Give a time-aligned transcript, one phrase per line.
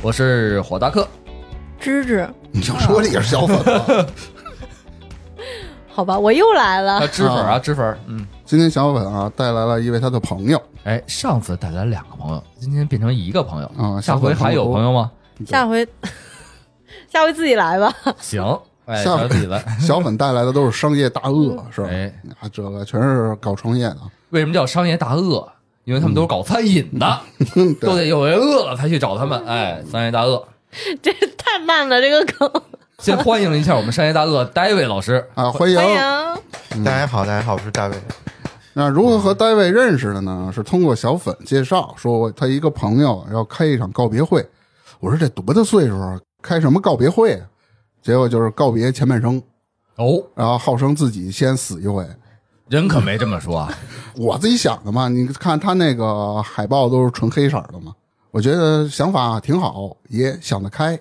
[0.00, 1.06] 我是火大客，
[1.80, 4.06] 芝芝，你就说你是小粉吧。
[5.90, 7.08] 好吧，我又来啊，了。
[7.08, 15.10] 脂粉啊，啊脂粉，嗯，今天小粉啊带来了一位他的朋友哎，上次带来两个朋友，今天变成一个朋友，啊，下回还有朋友吗？
[15.44, 15.86] 下回，
[17.10, 17.92] 下回自己来吧。
[18.20, 18.40] 行，
[18.86, 19.60] 哎，下回小自己来。
[19.80, 21.88] 小粉带来的都是商业大鳄，是吧？
[21.90, 22.06] 哎，
[22.40, 23.98] 啊，这个全是搞创业的，
[24.30, 25.46] 为什么叫商业大鳄？
[25.88, 27.20] 因为他们都是搞餐饮的，
[27.80, 29.42] 都得有人饿了才去找他们。
[29.46, 30.46] 哎，商业大鳄，
[31.00, 32.62] 这太慢了，这个梗。
[32.98, 35.26] 先欢迎一下我们商业大鳄 David 老师。
[35.32, 35.78] 啊，欢迎。
[35.78, 35.86] 欢
[36.74, 36.84] 迎。
[36.84, 37.96] 大家好，大家好，我是大卫。
[38.74, 40.52] 那如何和 David 认识的呢？
[40.54, 44.46] 是通过小粉介绍，说他一个朋友要开一场告别会。
[45.00, 47.46] 我说这多大岁数啊，开什么告别会啊？
[48.02, 49.42] 结果就是告别前半生，
[49.96, 52.06] 哦，然后号称自己先死一回。
[52.68, 53.72] 人可没这么说啊。
[54.16, 57.94] 我自己想的嘛，你看他那个海报都是纯黑色的嘛，
[58.30, 60.98] 我觉得想法挺好，也想得开，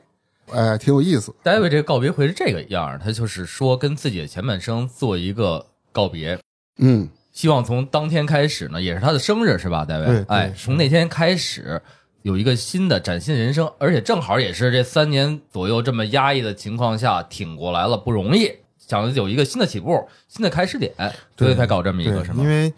[0.51, 1.33] 哎，挺有意思。
[1.41, 6.39] 戴维这个告别会是这个样儿，他就是说跟自己的前半生做一个告别，
[6.77, 10.25] 嗯，希望从当天开始呢，也是他的生日是吧，戴维？
[10.27, 11.81] 哎，从那天开始
[12.21, 18.51] 有一个新的崭新人生，而且正好也是这三年左右这么压抑的情况下挺过来了，不容易，
[18.87, 20.91] 想有一个新的起步、新的开始点，
[21.37, 22.49] 所以才搞这么一个对是，吗因？
[22.49, 22.73] 为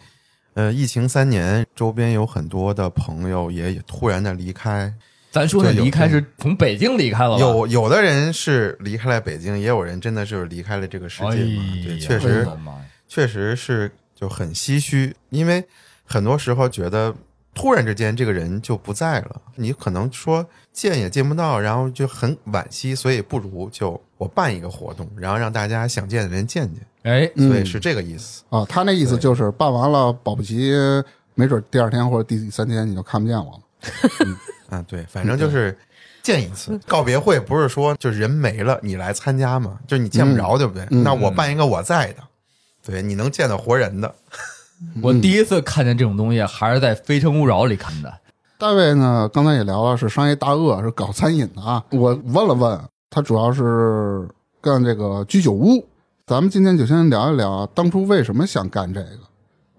[0.56, 4.92] 呃，疫情三年，周边有很多的朋友也突然的离开，
[5.32, 7.38] 咱说的离开是从北京离开了？
[7.38, 11.44] 有有的人是离开了北京，也有人真的就是离开了这个世哎界
[11.86, 12.48] 对，确实
[13.08, 15.64] 确实是就很唏嘘，因为
[16.04, 17.14] 很多时候觉得
[17.60, 27.50] 突然之间这个人就不在了，你可能说见也见不到，然后就很惋惜，所以不如就我办一个活动，然后让大家想见的人见见，哎，嗯。
[27.50, 28.44] 所以是这个意思。
[28.50, 30.72] 啊，他那意思就是办完了，保不齐
[31.36, 33.60] 没准第二天或者第三天你就看不见我了。
[34.78, 35.78] 啊，对，反正就是
[36.24, 40.88] 见一次告别会，不是说就是人没了你来参加嘛，就是你见不着，对不对？
[40.92, 41.04] 嗯。
[41.04, 42.24] 那我办一个我在的，
[42.86, 44.16] 对，你能见到活人的，
[45.02, 48.14] 我第一次看见这种东西还是在《非诚勿扰》里看的。
[48.58, 51.84] 大卫呢，刚才也聊了，是商业大鳄，是搞餐饮的啊。
[51.92, 52.80] 我问了问，
[53.10, 54.28] 他主要是
[54.62, 55.88] 干这个居酒屋。
[56.28, 59.20] 咱们今天就先聊一聊当初为什么想干这个，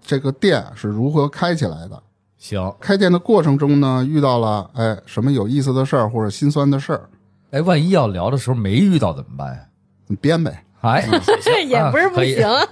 [0.03, 2.01] 这个店是如何开起来的。
[2.37, 7.09] 行，开店的过程中呢，遇到了哎什么有意思的事儿或者心酸的事儿，
[7.51, 9.61] 哎，万一要聊的时候没遇到怎么办呀？
[10.07, 11.07] 你编呗哎，
[11.43, 12.45] 这 也不是不行。
[12.47, 12.65] 啊。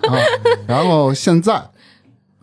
[0.68, 1.64] 然后现在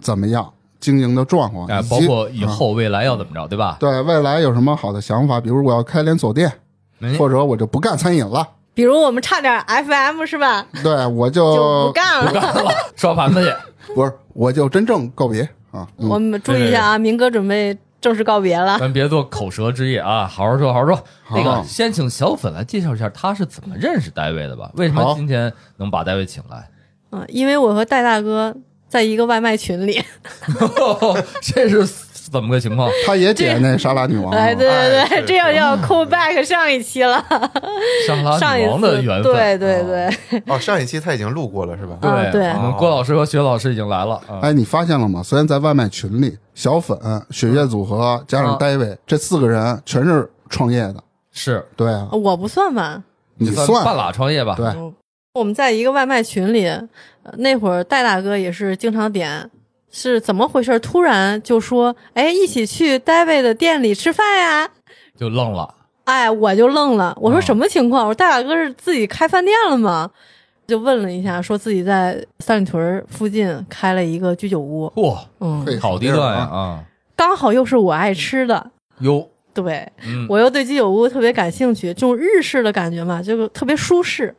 [0.06, 3.76] 怎么样经营的状况，哎，包括以啊后未来要怎么着，对吧？
[3.80, 5.40] 对未来有什么好的想法？
[5.40, 6.52] 比如我要开连锁店，
[7.00, 10.64] 哎或者我就不干餐饮了，比如我们差点 FM 是吧？
[10.84, 12.32] 对我就就不干了。
[12.32, 13.52] 不干了， 刷盘子去。
[13.94, 15.88] 不是，我就真正告别啊！
[15.98, 18.78] 嗯我们注意一下啊，明哥准备正式告别了。
[18.78, 21.02] 咱别做口舌之业啊，好好说，好好说。
[21.30, 24.70] 那个，先请小粉来介绍一下他是怎么认识戴维的吧？
[24.74, 26.68] 为什么今天能把戴维请来？
[27.10, 28.54] 嗯，因为我和戴大哥
[28.88, 30.02] 在一个外卖群里。
[31.42, 31.84] 这是
[32.30, 32.90] 怎么个情况？
[33.06, 37.24] 他也点那沙拉女王啊，哎，对对对，这要要 call back 上一期了。
[38.06, 41.96] 上拉上一女王的，缘分，对对啊对，哦，上一期他已经录过了是吧？
[42.00, 44.16] 对啊对我们郭老师和薛老师已经来了。
[44.28, 45.22] 啊哎，你发现了吗？
[45.22, 46.98] 虽然在外卖群里，小粉、
[47.30, 50.96] 雪月组合加上 David 这四个人全是创业的，
[51.32, 53.02] 是对啊，我不算吧。
[53.38, 54.54] 你算半拉创业吧？
[54.56, 54.66] 对，
[55.36, 56.88] 我们在一个外卖群里，呃
[57.36, 59.50] 那会儿戴大哥也是经常点，
[59.92, 60.80] 是怎么回事？
[60.80, 64.70] 突然就说：“哎，一起去戴维的店里吃饭呀！”
[65.14, 65.74] 就愣了。
[66.04, 68.04] 哎，我就愣了，我说啊什么情况？
[68.04, 70.10] 我说戴大哥是自己开饭店了吗？
[70.66, 76.48] 就问了一下，说自己在三里屯附近开了一个居酒屋，嚯，嗯，好地段呀！
[76.50, 76.56] 啊！
[76.56, 76.84] 啊，
[77.14, 78.70] 刚好又是我爱吃的，
[79.00, 84.34] 哟，对嗯，我又对居酒屋特别感兴趣，这种日式的感觉嘛，就特别舒适。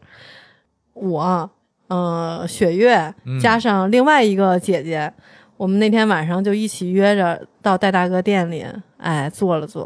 [1.02, 1.50] 我，
[1.88, 5.12] 呃，雪月嗯加上另外一个姐姐，
[5.56, 8.66] 我们那天晚上就一起约着到戴大哥店里，
[8.98, 9.86] 哎，坐了坐，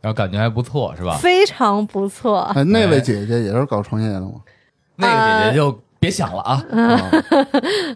[0.00, 1.16] 然后感觉还不错，是吧？
[1.20, 2.40] 非常不错。
[2.54, 4.32] 哎，那位姐姐也是搞创业的吗？
[4.96, 7.10] 那个姐姐就别想了啊，啊，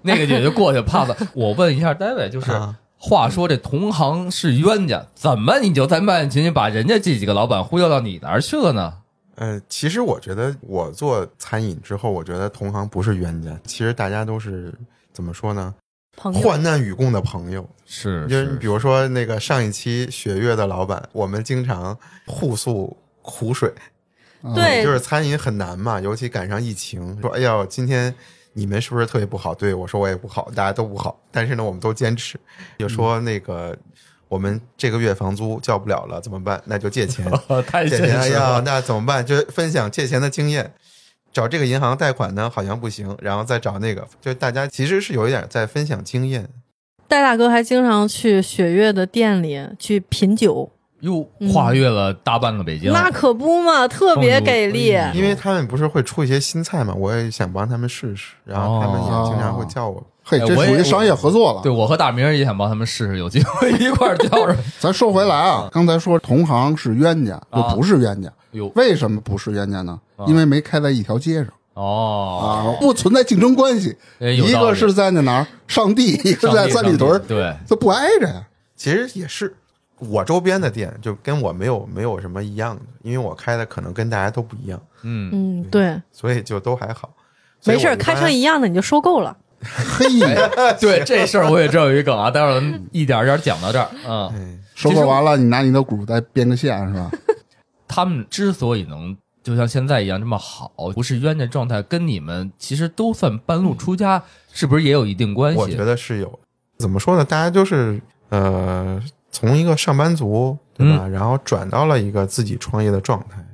[0.02, 1.16] 那个姐姐过去怕了。
[1.34, 8.94] 我问一下戴维，就是啊话说这同行是冤家，怎么你就在慢慢群群把人家这几个老板忽悠到你那儿去了呢？
[9.36, 14.72] 呃，其实我觉得我做餐饮之后，我觉得同行不是冤家，其实大家都是
[15.12, 15.74] 怎么说呢？
[16.16, 17.68] 朋友患难与共的朋友。
[17.84, 23.72] 是就是你比如说那个上一期雪月的老板，我们经常互诉苦水，
[24.42, 28.14] 嗯对就是餐饮很难嘛，尤其赶上疫情，说哎呦，今天
[28.52, 29.52] 你们是不是特别不好？
[29.52, 32.38] 对我说我也不好，大家都不好，但是呢，我们都坚持。
[32.78, 33.76] 就说那个
[34.34, 36.60] 我们这个月房租交不了了，怎么办？
[36.64, 37.24] 那就借钱，
[37.68, 38.18] 太借钱。
[38.18, 38.60] 哎呀，了。
[38.62, 39.24] 那怎么办？
[39.24, 40.72] 就分享借钱的经验。
[41.32, 46.48] 找这个银行贷款呢，好像不行，然后再找那个，就大家其实是有一点在分享经验。
[47.06, 51.22] 戴大哥还经常去雪月的店里去品酒，又
[51.52, 54.96] 跨越了大半个北京，那可不嘛，特别给力。
[55.12, 60.04] 因为他们不是会出一些新菜嘛，我也想帮他们试试，然后他们也经常会叫我。
[60.24, 61.60] 嘿，这属于商业合作了。
[61.62, 64.56] 对我和大明也想帮他们试试，有机会一块儿叫着。
[64.80, 70.00] 咱说回来啊，刚才说同行是冤家，又啊不是冤家，哟为什么不是冤家呢？
[70.16, 73.94] 啊因为没开在一条街上哦，啊，不存在竞争关系。
[74.18, 78.46] 一个是在那哪儿上地，一个是在三里屯儿，对，这不挨着呀。
[78.76, 79.54] 其实也是
[79.98, 87.10] 我周边的店，就跟我没有没有什么一样的，因为我开的可能跟大家都不一样，嗯，嗯，对，所以就都还好。
[87.66, 89.36] 没事开成一样的你就收购了。
[89.64, 90.06] 嘿，
[90.80, 93.88] 对这事儿我也知道有一梗啊，待会儿咱们一点儿点儿讲到这儿。
[94.06, 97.10] 嗯，哎收购完了，你拿你的股再编个线是吧？
[97.88, 104.22] 他们之所以能就像现在一样这么好，不是冤家状态，跟你们其实都算半路出家，
[104.52, 105.58] 是不是也有一定关系？
[105.60, 106.38] 我觉得是有。
[106.78, 107.24] 怎么说呢？
[107.24, 108.00] 大家就是
[108.30, 109.00] 呃，
[109.30, 113.44] 从一个上班族对吧，然后转到了一个自己创业的状态，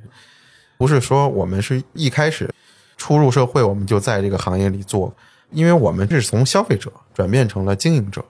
[0.79, 2.49] 不是说我们是一开始
[2.97, 5.15] 初入社会我们就在这个行业里做，
[5.51, 8.25] 因为我们是从消费者转变成了经营者，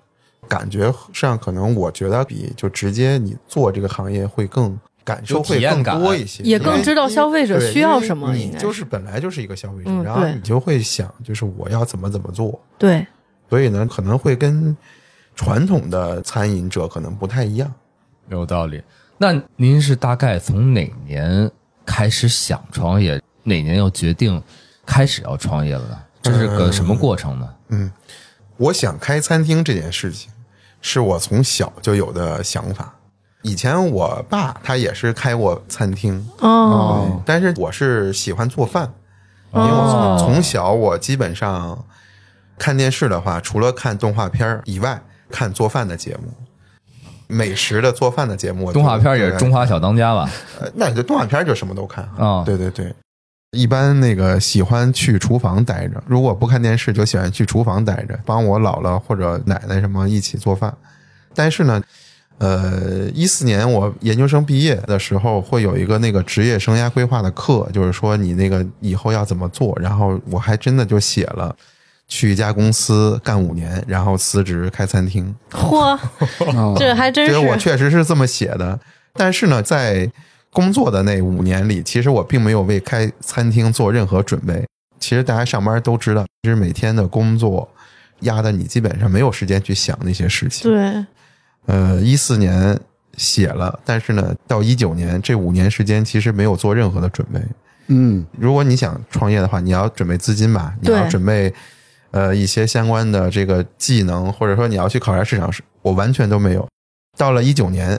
[0.49, 13.07] 感觉上可能我觉得比就直接你做这个行业会更感受会更多一些，也更知道消费者需要什么你就是本来就是一个消费者，嗯然后你就会想，就是我要怎么怎么做，对，
[13.49, 14.77] 所以呢，可能会跟
[15.35, 17.73] 传统的餐饮者可能不太一样。
[18.29, 18.83] 有道理。
[19.19, 21.51] 那您是大概从哪年
[21.85, 23.21] 开始想创业？
[23.43, 24.41] 哪年又决定
[24.85, 25.99] 开始要创业了呢？
[26.23, 27.49] 这是个什么过程呢？
[27.69, 27.91] 嗯，
[28.57, 30.31] 我想开餐厅这件事情，
[30.81, 32.95] 是我从小就有的想法。
[33.43, 38.93] 以前我爸他也是开过餐厅，哦，但是我是喜欢做饭，
[39.55, 41.83] 因为我哦从从小我基本上
[42.59, 45.01] 看电视的话，除了看动画片儿以外，
[45.31, 46.35] 看做饭的节目，
[47.29, 48.71] 美食的做饭的节目。
[48.75, 50.31] 动画片也是《中华小当家》吧？
[50.61, 52.95] 呃，那你就动画片就什么都看啊对对对，
[53.53, 60.73] 一般那个喜欢去厨房待着，如果不看电视，就喜欢去厨房待着，帮我姥姥或者奶奶什么一起做饭。
[61.35, 61.83] 但是呢，
[62.39, 69.77] 呃，一四年我研究生毕业的时候，会有一个那个职业生涯规划的课，就是说你那个以后要怎么做。
[69.81, 71.55] 然后我还真的就写了，
[72.07, 75.35] 去一家公司干五年，然后辞职开餐厅。
[75.51, 76.01] 嚯，啊，
[76.79, 78.79] 这还真是我确实是这么写的。
[79.15, 80.09] 但是呢，在
[80.53, 84.67] 工作的那五年里，其实我并没有为开餐厅做任何准备。
[84.99, 87.69] 其实大家上班都知道，其实每天的工作
[88.21, 90.71] 压得你基本上没有时间去想那些事情。
[90.71, 91.05] 对，
[91.67, 92.79] 呃，一四年
[93.17, 97.41] 写了，但是呢，到一九年这五年时间，其实没有做任何的准备。
[97.87, 101.53] 嗯，如果你想创业的话，你要准备资金吧，你要准备
[102.11, 105.51] 呃一些相关的这个技能，或者说你要去考察市场，
[105.83, 106.69] 我完全都没有。
[107.17, 107.99] 到了一九年，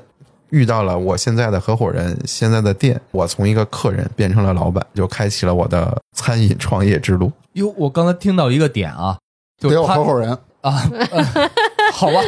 [0.52, 7.32] 遇到了我现在的合伙人，现在的店，我从一个客人变成了老板，就开启了我的餐饮创业之路。
[7.54, 9.18] 哟，我刚才听到一个点啊，
[9.58, 10.38] 就得有合伙人。
[10.62, 11.24] 啊，呃
[11.92, 12.20] 好吧，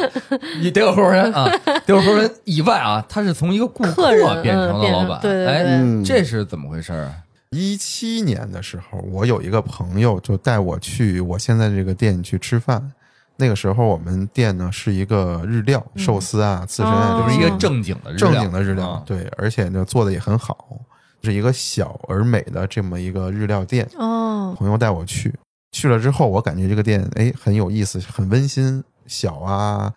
[0.59, 1.47] 你得有合伙人啊，
[1.85, 4.09] 得有合伙人以外啊，他是从一个顾客
[4.41, 7.13] 变成了老板，成对对对哎，嗯这是怎么回事啊？
[7.51, 12.91] 一七年的时候，我有一个朋友就带我去我现在这个店去吃饭。
[13.43, 20.65] 那个时候我们店呢是一个日料，寿司啊、刺身啊，哦就是一个正正经的日料正经的日料，啊对，而且呢做的也很好，
[21.21, 23.85] 是一个小而美的这么一个日料店。
[23.97, 25.33] 哦，朋友带我去，
[25.73, 29.91] 去了之后，我感觉这个店哎很有意思，很温馨，小啊，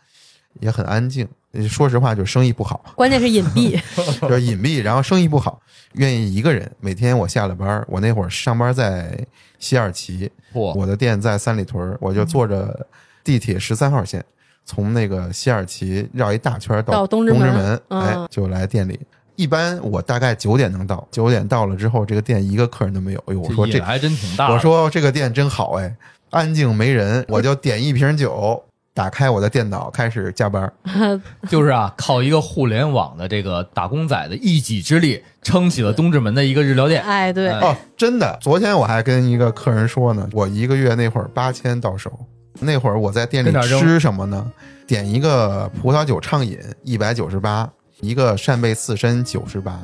[0.58, 1.28] 也很安静。
[1.70, 3.80] 说实话，就生意不好， 关键是隐蔽，
[4.28, 5.62] 就是隐蔽，然后生意不好，
[5.92, 6.70] 愿意一个人。
[6.80, 9.18] 每天我下了班，我那会儿上班在
[9.58, 12.86] 西二旗，嚯，我的店在三里屯，我就坐着
[13.26, 14.24] 地铁十三号线，
[14.64, 19.00] 从那个西二旗绕一大圈到东东直门门，嗯哎，就来店里。
[19.34, 23.18] 一般我大概九点能到，九点到了之后，这个店一个客人都没有。
[23.26, 24.54] 哎呦，我说这还真挺大的。
[24.54, 25.92] 我说这个店真好哎，
[26.30, 28.62] 安静没人，我就点一瓶酒，
[28.94, 30.72] 打开我的电脑开始加班。
[31.50, 37.02] 就是啊，靠一个互联网的这个打工仔的一己之力，撑起了东直门的一个日料店。
[37.02, 42.10] 哎，对，哎哦，真的，昨天我还跟一个客人说呢，我一个月那会儿八千到手，
[42.60, 44.44] 那会儿我在店里吃什么呢？
[44.86, 47.68] 点一个葡萄酒畅饮一百九十八，
[48.00, 49.78] 一个扇贝刺身九十八。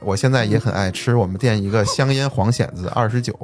[0.00, 3.34] 我现在也很爱吃我们店一个香烟黄蚬子二十九，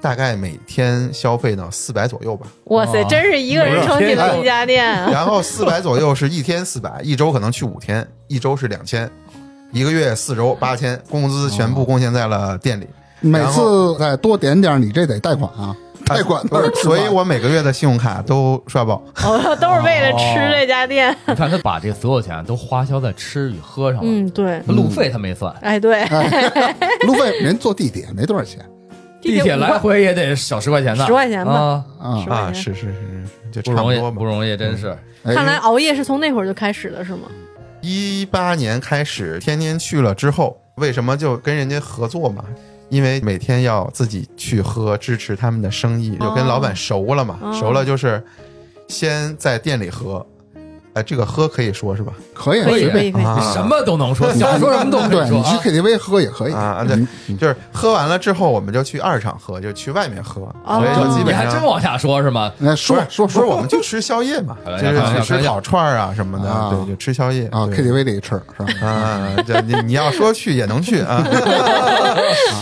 [0.00, 2.46] 大概每天消费呢四百左右吧。
[2.66, 5.10] 哇塞，哦真是一个人撑起了一家店啊。
[5.12, 9.10] 然后四百左右是一天四百，一周可能去五天，一周是两千，
[9.72, 12.86] 一个月四周八千，工资全部贡献在了店里。
[13.20, 15.74] 每次再多点点儿，你这得贷款啊，
[16.06, 19.02] 贷款不是，所以我每个月的信用卡都刷爆。
[19.22, 21.16] 哦， 都是为了吃这家店。
[21.26, 26.04] 你看他把这所有钱都花销在吃与喝上了，嗯，对，路费他没算，哎，对，
[27.06, 28.64] 路费人坐地铁没多少钱
[29.22, 32.74] 地铁来回也得小十块钱呢，十块钱吧啊，啊是。
[32.74, 34.24] 是是就不容易差不多，吧不。
[34.24, 34.96] 容易，真是。
[35.22, 37.28] 哎看来熬夜是从那会儿就开始了，是吗？
[37.80, 42.44] 一八年开始，天天去了之后，为什么就跟人家合作嘛？
[42.88, 47.38] 因为每天要自己去喝，支持他们的生意，就跟老板熟了嘛。
[47.42, 48.22] 哦熟了就是
[48.88, 50.24] 先在店里喝，
[50.94, 52.12] 哎，这个喝可以说是吧？
[52.32, 55.92] 可以可以，可以，啊什么都能说，想说什么都可对你去以说啊。
[55.92, 61.44] KTV 喝也可以啊，对，就是喝完了之后，我们就去二厂喝，就去外面喝，哦所以说基你本上。
[61.44, 62.50] 还真往下说是吗？
[62.64, 68.88] 哎，说说不是，说我们就吃宵夜嘛，就是去吃烤串儿啊什么的，啊对，就吃宵夜啊，KTV 里吃是吧？
[68.88, 72.16] 啊，这你你要说去也能去啊， 啊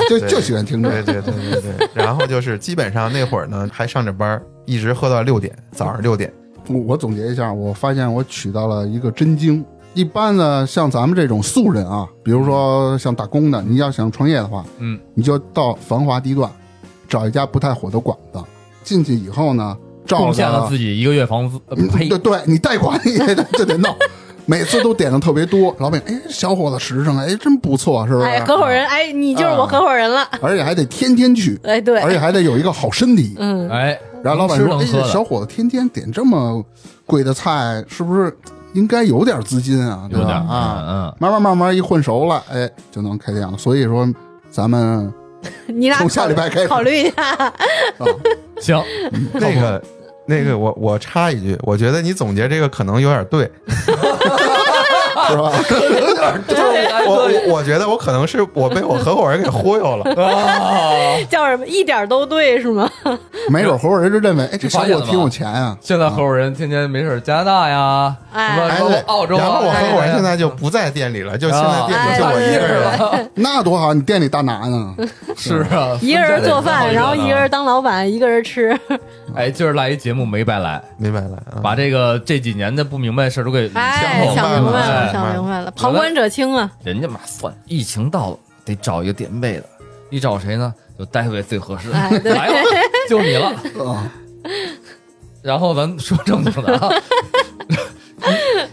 [0.09, 1.03] 就就喜欢听这个。
[1.03, 1.89] 对对对对对。
[1.95, 6.33] 然后就是基本上那会儿呢，还上着班，一直喝到六点，早上六点。
[6.69, 9.64] 我我总结一下，我发现我取到了一个真经。
[9.95, 16.50] 一般呢，像咱们这种素人啊，比如说像打工的，你要想创业的话，嗯，你就到繁华地段，
[17.07, 18.42] 找一家不太火的馆子，
[18.83, 19.76] 进去以后呢，
[20.07, 23.95] 照贡献了自己一个月房租，呃嗯呸对，对，你贷款 也得就得弄，
[24.47, 25.75] 每次都点的特别多。
[25.79, 28.27] 老板，哎，小伙子实诚，哎，真不错，是不是？
[28.27, 30.29] 哎，合伙人，哎，你就是我合伙人了。
[30.41, 33.35] 而且还得天天去，哎，对，而且还得有一个好身体。
[33.39, 36.65] 嗯，哎，然后老板说：“哎小伙子天天点这么
[37.07, 38.37] 贵的菜，是不是
[38.75, 40.09] 应该有点资金啊？
[40.11, 40.33] 对吧？
[40.33, 43.57] 啊，嗯慢慢慢慢一混熟了，哎，就能开店了。
[43.57, 44.09] 所以说，
[44.51, 45.13] 咱们
[45.67, 47.23] 你俩从下礼拜开始考虑一下。
[47.23, 47.53] 啊，
[48.61, 48.83] 行，
[49.35, 49.83] 那个
[50.26, 53.50] 那个，我我插一句，我觉得你总结这个可能有点对。
[55.28, 55.52] 是吧？
[57.07, 60.04] 我我我觉得我可能是我被我合伙人给忽悠了。
[60.23, 61.66] 啊，叫什么？
[61.66, 62.88] 一点都对是吗？
[63.49, 65.76] 没准合伙人就认为，哎，这小伙子挺有钱啊。
[65.81, 72.81] 现在合伙人天天没事儿加拿大呀，哎什么澳洲啊，然后我合伙人哎现在就不在店里了，就现在店哎里就我一个人。
[72.83, 74.95] 了那多好，你店里大拿呢？
[75.37, 78.78] 是啊，一个人做饭，然后一个人当，老板，一个人吃。
[79.35, 86.71] 哎，今儿来一节目没白来，没白了啊，把这个这几年的不明白的事儿都给想明白了，哎想明白了，旁观者清啊。
[86.85, 89.64] 人家嘛算疫情到了，得找一个垫背的，
[90.11, 90.73] 你找谁呢？
[90.99, 92.54] 就戴维最合适，哎 来吧，
[93.09, 93.49] 就你了。
[93.85, 94.12] 啊，
[95.42, 96.90] 然后咱说正经的啊，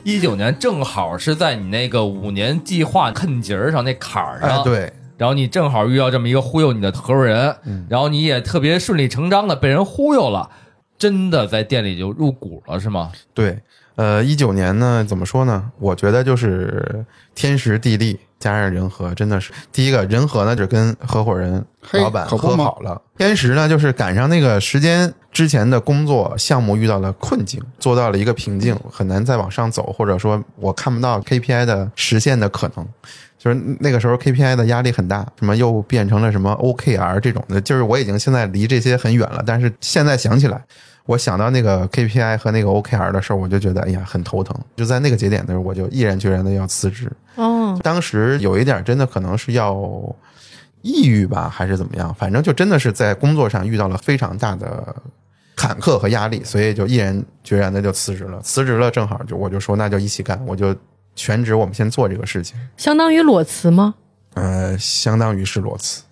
[0.04, 7.88] 一九年正好是在你那个五年计划坎节儿上那坎儿上，哎，对，然后你正好遇到这么一个忽悠你的合伙人，嗯。
[7.90, 10.50] 然后你也特别顺理成章的被人忽悠了，
[10.98, 13.12] 真的在店里就入股了是吗？
[13.34, 13.58] 对，
[14.00, 15.70] 呃，一九年呢，怎么说呢？
[15.78, 23.02] 我觉得就是天时地利加上人和，真的是第一个人和呢，就跟合伙人、老板和好了。
[23.18, 32.88] 天时呢，就是赶上那个时间之前的工作项目遇到了困境，做到了一个瓶颈，很难再往上走，或者说我看不到 KPI 的实现的可能。
[33.38, 40.62] 就是那个时候 KPI 的压力很大，什么又变成了什么 OKR 这种的，就是我已经现在离这些很远了，但是现在想起来，
[41.10, 44.56] 我想到那个 KPI 和那个 OKR 的时候，我就觉得哎呀很头疼。
[44.76, 47.12] 就在那个节点的时候，我就毅然决然的要辞职。
[47.34, 49.76] 哦，当时有一点真的可能是要
[50.84, 54.96] 抑郁吧，还是怎么样，反正就真的是在工作上遇到了非常大的
[55.56, 58.40] 坎坷和压力，所以就毅然决然的就辞职了。
[58.44, 60.76] 辞职了，正好就我就说那就一起干，我就
[61.16, 62.56] 全职我们先做这个事情。
[62.78, 63.96] 相当于裸辞吗？
[64.36, 66.04] 呃，相当于是裸辞。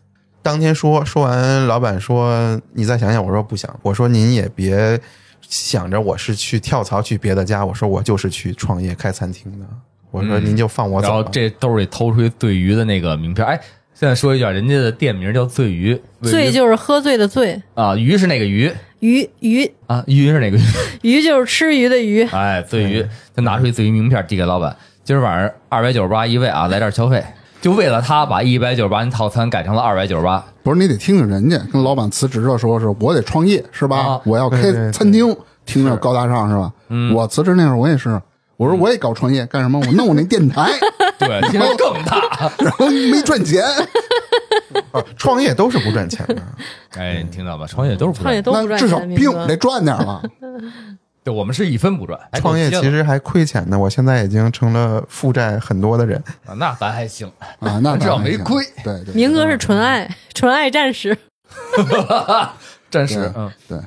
[0.48, 4.98] 当天说说完，老板说你再想想，我说不想，我说您也别
[5.42, 9.66] 想着我是去跳槽去别的家，我说我就是去创业开餐厅的，
[10.10, 11.30] 我说嗯您就放我然后走。
[11.34, 13.60] 这兜里偷出一醉鱼的那个名片，哎，
[13.94, 20.02] 现在说一句啊，人家的店名叫醉鱼，醉就是喝醉的醉，啊，鱼是哪个鱼鱼鱼啊？
[20.08, 20.62] 鱼是哪个鱼？
[21.04, 22.24] 鱼就是吃鱼的鱼。
[22.24, 24.74] 哎，醉鱼，他拿出一醉鱼名片递给老板，
[25.04, 27.22] 今儿晚上二百九十八一位啊，来这儿消费。
[27.68, 33.98] 就为了他把一百九十八那套餐改成了二百九十八，不是你得听听人家跟老板辞职的时候，是我得创业是吧？
[33.98, 36.72] 啊我要开对对对餐厅，听着高大上是吧？
[36.88, 38.22] 嗯我辞职那会儿我也是，
[38.56, 39.78] 我说我也搞创业干什么？
[39.86, 40.72] 我弄我那电台，
[41.20, 42.22] 对，听着更大。
[42.64, 43.62] 然后没赚钱，
[44.94, 46.38] 啊创业都是不赚钱的。
[46.96, 47.68] 哎，你听到吧？
[47.68, 50.24] 创业都是不赚，创业都不那至少病得赚点了。
[51.28, 52.18] 对，我们是一分不赚。
[52.36, 56.18] 创业其实还亏钱呢，我现在已经成了负债很多的人。
[56.46, 57.30] 啊那咱还行，
[57.60, 58.64] 啊，那 至少当然行没亏。
[58.82, 61.18] 对对，明哥是纯爱，纯爱战士。
[62.90, 63.78] 战士，嗯，对，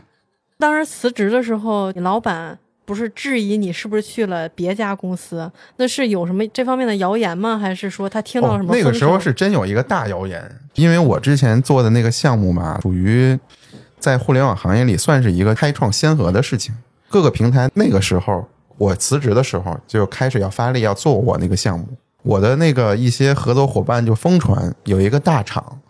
[0.59, 5.51] 当时辞职的时候，你老板不是质疑你是不是去了别家公司？
[5.77, 7.59] 那是有什么这方面的谣言吗？
[7.59, 10.45] 还是说他听到哦什，么、那个时候是真有一个大谣言，
[10.75, 13.39] 因为我之前做的那个项目嘛，属于
[13.99, 16.75] 在互联网行业里算是一个开创先河的事情。
[17.11, 18.47] 各个平台那个时候，
[18.79, 21.87] 我辞职的时候就开始要发力要做我那个项目，
[22.23, 25.81] 我的那个一些合作伙伴就疯传有一个大厂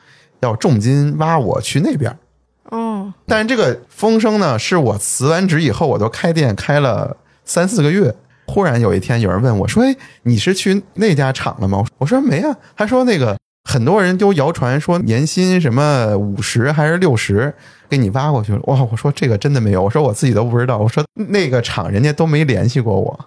[0.40, 2.16] 要重金挖我去那边。
[2.70, 8.14] 哦，但是这个风声呢，是我辞完职以后，我都开店开了三四个月。
[8.46, 17.52] 忽然有一天，有人问我说：“哎，你是去那家厂了吗？”我说：“没啊。”他说：“那个很多人都谣传说年薪什么五十还是六十，
[17.88, 18.82] 给你挖过去了。”哇！
[18.90, 20.78] 我说这个真的没有，我说我自己都不知道。
[20.78, 23.20] 我说那个厂人家都没联系过我。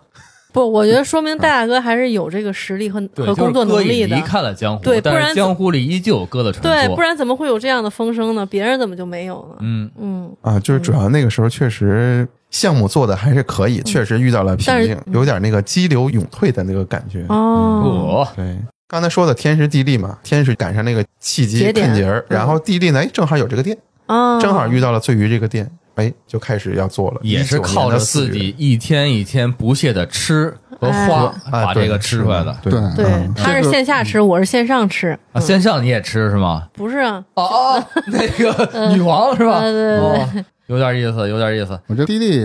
[0.51, 4.21] 不，我觉得说明戴大哥还是有这个实力和对，和工作能力的已离。
[4.21, 8.45] 开了江湖，对不然江湖里依旧有哥的传说对，不然怎么会有这样的风声呢？
[8.45, 9.55] 别人怎么就没有呢？
[9.61, 17.25] 嗯，嗯，啊，就是主要那个时候确实项目做的还是可以，确实遇到了瓶颈，有点那个激流勇退的那个感觉。
[17.29, 18.55] 哦，我对，
[18.87, 32.55] 刚才说的天时地利嘛，天是赶上那个契机节点看节儿，然后地利呢，哎，正好有这个店，哦，正好遇到了醉鱼这个店，哎，就开始要做了，也是靠着自己一天一天不懈的吃和花，把这个吃出来的。
[32.61, 35.17] 对对他是线下吃，我是线上吃。
[35.31, 36.67] 啊，线上你也吃是吗？
[36.73, 39.59] 不是啊，哦哦，那个女王是吧？
[39.59, 41.79] 呃对对对哦，有点意思，有点意思。
[41.87, 42.39] 我觉得滴滴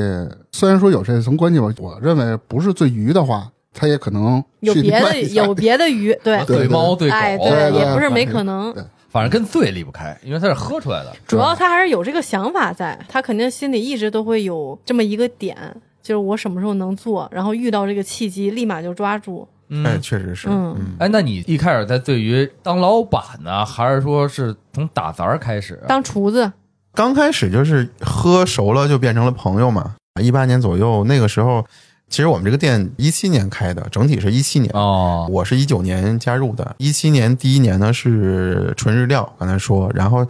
[0.52, 7.32] 虽然说有这层关系吧，我认为不是最鱼的话，他也可能有别的有别的鱼，对，对对猫对狗，哎，
[7.70, 8.72] 也不是没可能。
[8.74, 11.16] 对反正跟醉离不开，因为他是喝出来的。
[11.26, 15.56] 主要他还是有这个想法在，他肯定心里一直都会有这么一个点，
[16.02, 19.48] 就是我什么时候能做，然后遇到这个契机，立马就抓住。
[19.70, 25.88] 嗯哎，确实是，嗯嗯，哎，那你一开始在对于当老板呢，还是说是从打杂开始啊？
[25.88, 26.52] 当厨子，
[26.94, 31.64] 刚开始就是喝熟了就变成了朋友嘛，一八年左右那个时候，
[32.10, 34.70] 其实我们这个店一七年开的，整体是一七年。
[34.74, 40.26] 哦，我是一九年加入的，一七年第一年呢是纯日料，刚才说，然后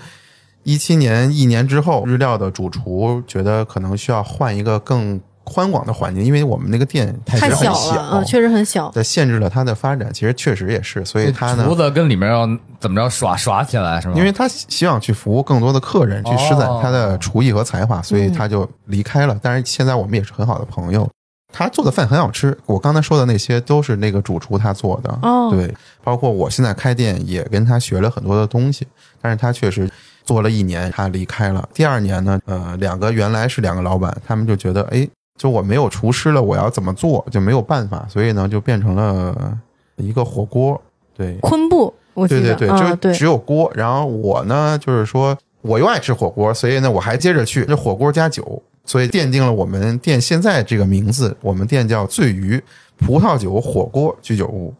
[0.65, 8.91] 一七年一年之后，日料的主厨觉得可能需要换一个更宽广的环境，因为我们那个店太小了，嗯，确实很小。
[8.91, 10.13] 在限制了它的发展。
[10.13, 12.47] 其实确实也是，所以他呢厨，子跟里面要
[12.81, 14.15] 怎么着耍耍起来是吗？
[14.17, 19.39] 因为他希望去服务更多的客人，去施展他的厨艺和才华，所以他就离开了。
[19.41, 21.09] 但是现在我们也是很好的朋友。
[21.59, 25.19] 他做的饭很好吃，我刚才说的那些都是那个主厨他做的。
[25.23, 28.87] 哦对，包括我现在开店也跟他学了很多的东西，
[29.21, 29.91] 但是他确实
[30.25, 31.69] 做了一年，他离开了。
[31.75, 39.59] 第二年呢，呃，两个原来是两个老板，他们就觉得，哎，就我没有厨师了，我要怎么做就没有办法，所以呢，就变成了
[39.97, 40.81] 一个火锅。
[41.17, 43.69] 对，昆布，我对对对就只有锅。
[43.75, 51.37] 然后我呢，就是说我又爱吃火锅，所以呢，我还接着去这火锅加酒，所以奠定了我们店现在这个名字。
[51.43, 52.61] 我们店叫醉鱼
[52.97, 54.75] 葡萄酒火锅居酒屋。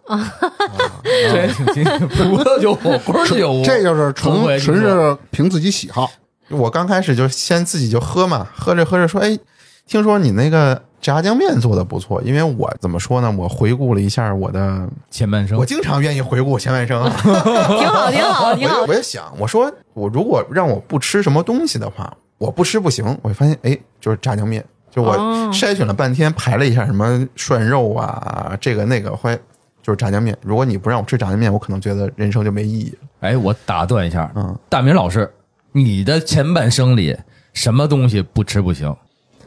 [1.05, 6.11] 这也挺新鲜，葡萄酒火锅居酒屋， 这就是纯纯是凭自己喜好。
[6.49, 9.39] 我刚开始就先自己就喝嘛，喝着喝着说，哎，
[9.87, 13.31] 听说你那个炸酱面做的不错，因为我怎么说呢？
[13.37, 17.15] 我回顾了一下我的，前半生我经常愿意回顾前半生啊。
[17.23, 18.95] 挺好，挺好，挺好 我。
[18.95, 23.05] 也想，我说我如果让我不吃什么东西的话，我不吃不行。
[23.23, 24.65] 我发现，哎，就是炸酱面。
[24.91, 29.39] 就我哦筛选了半天，排了一下什么涮肉啊，这个那个，后来
[29.83, 30.37] 就是炸酱面。
[30.43, 32.99] 如果你不让我吃炸酱面，我可能觉得人生就没意义了。
[33.21, 35.31] 哎，我打断一下，嗯，大明老师，
[35.73, 37.15] 你的前半生里
[37.53, 38.95] 什么东西不吃不行？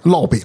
[0.04, 0.40] 烙饼，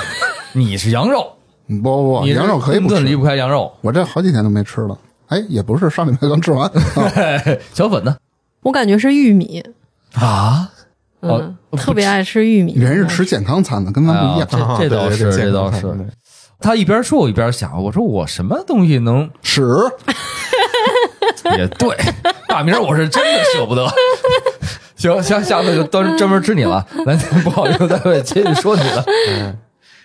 [0.54, 1.30] 你是羊肉，
[1.66, 3.24] 不不不，你羊肉可以不吃根本离不。
[3.24, 3.72] 开羊肉。
[3.82, 4.98] 我这好几天都没吃了。
[5.26, 6.66] 哎，也不是，上礼拜刚吃完。
[6.66, 7.12] 啊
[7.74, 8.16] 小粉呢？
[8.62, 9.62] 我感觉是玉米，
[10.14, 10.70] 啊，
[11.20, 12.74] 嗯哦，特别爱吃玉米。
[12.74, 14.48] 人是吃健康餐的，跟咱不一样。
[14.62, 15.86] 啊这这倒是这倒是
[16.60, 19.62] 他一边说，我一边想，我说我什么东西能屎，
[21.56, 21.96] 也对，
[22.48, 23.88] 大明我是真的舍不得。
[24.96, 26.84] 行，行下次就专专门吃你了。
[27.06, 29.04] 咱不好意思，再会接着说你了。
[29.30, 29.56] 嗯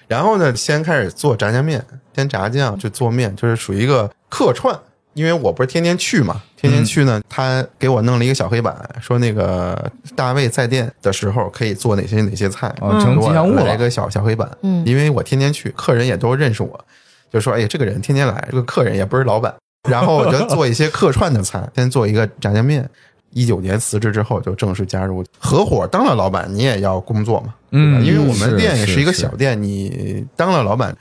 [0.06, 1.84] 然后呢，先开始做炸酱面，
[2.16, 4.78] 先炸酱就做面，就是属于一个客串
[5.14, 13.64] 因为我不是天天去嘛，天天去呢，他给我弄了一个小黑板，说那个大卫在店的时候可以做哪些哪些菜，哦，成吉祥物了。
[13.64, 16.86] 来个小小黑板，嗯因为我天天去，客人也都认识我，
[17.32, 19.54] 就说哎呀，这个人天天来，这个客人也不是老板，
[19.90, 22.90] 然后我就做一些客串的菜， 先做一个炸酱面。
[23.36, 27.98] 一九年辞职之后，就正式加入合伙，当了老板，你也要工作嘛，对吧？
[27.98, 30.96] 嗯因为我们店也是是一个小店，你当了老板，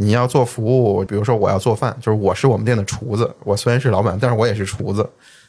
[0.00, 5.04] 你要做服务，比如说我要做饭，就是我是我们店的厨子，我虽然是老板，但是我也是厨子，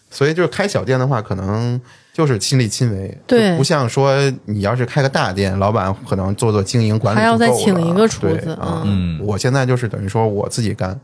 [0.09, 1.79] 所以就是开小店的话，可能
[2.12, 4.12] 就是亲力亲为，对不像说
[4.45, 8.81] 你要是开个大店，老板可能做做经营管理还要再就够了请一个厨对子啊。
[8.85, 10.99] 嗯我现在就是等于说我自己干，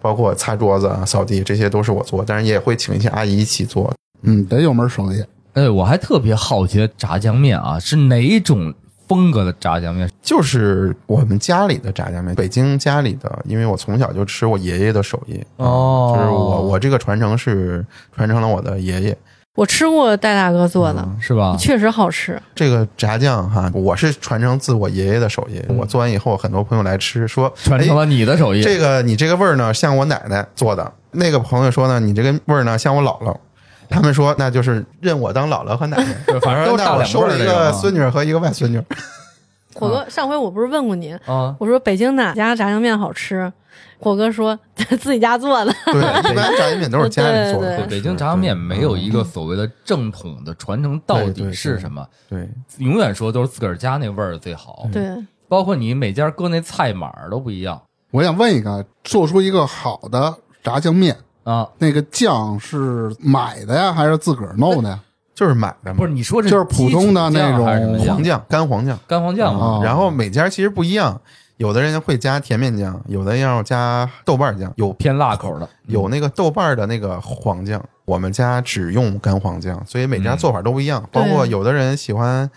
[0.00, 3.92] 包括擦桌子啊、扫地，这些都是我做，但是也会请一些阿姨一起做。
[4.22, 5.20] 嗯，得有门手艺。
[5.54, 8.72] 哎，我还特别好奇炸酱面啊，是哪种
[9.08, 10.08] 风格的炸酱面？
[10.22, 19.16] 就是我们家里的炸酱面，北京家里的，因为我从小就吃我爷爷的手艺，哦就是我我这个传承是传承了我的爷爷。
[19.54, 21.56] 我吃过戴大哥做的，嗯是吧？
[21.56, 22.42] 确实好吃。
[22.56, 25.62] 这个炸酱哈，我是传承自我爷爷的手艺。
[25.68, 28.62] 我做完以后，很多朋友来吃，说哎传承了你的手艺。
[28.62, 30.92] 这个你这个味儿呢，像我奶奶做的。
[31.12, 33.36] 那个朋友说呢，你这个味儿呢，像我姥姥。
[33.88, 38.84] 他们说那就是认我当姥姥和奶奶， 反正都收了一个孙女和一个外孙女儿。
[39.74, 43.52] 火哥，上回我不是问过你，啊，我说北京哪家炸酱面好吃？
[43.98, 44.56] 火哥说
[45.00, 45.74] 自己家做的。
[45.86, 47.84] 对，一般炸酱面都是家里做的。
[47.88, 54.88] 北京炸酱面没有一个所谓的正统的传承到底是什么，对，永远说都是自个儿家那味儿最好。
[54.92, 55.10] 对，
[55.48, 57.80] 包括你每家搁那菜码都不一样
[58.12, 61.68] 我想问一个，做出一个好的炸酱面，啊。
[61.78, 64.98] 那个酱是买的呀，还是自个儿弄的呀？
[65.34, 68.98] 就是买的嘛，不是你说这就是普通的那种基础酱还是什么酱黄酱、干黄酱。
[69.08, 69.60] 干黄酱吗？
[69.60, 71.20] 哦然后每家其实不一样，
[71.56, 81.02] 有的人会加甜面酱，有的要加豆瓣酱，有偏辣口的，有那个豆瓣的那个黄酱，我们家只用干黄酱，所以每家做法都不一样。
[81.10, 82.48] 包括有的人喜欢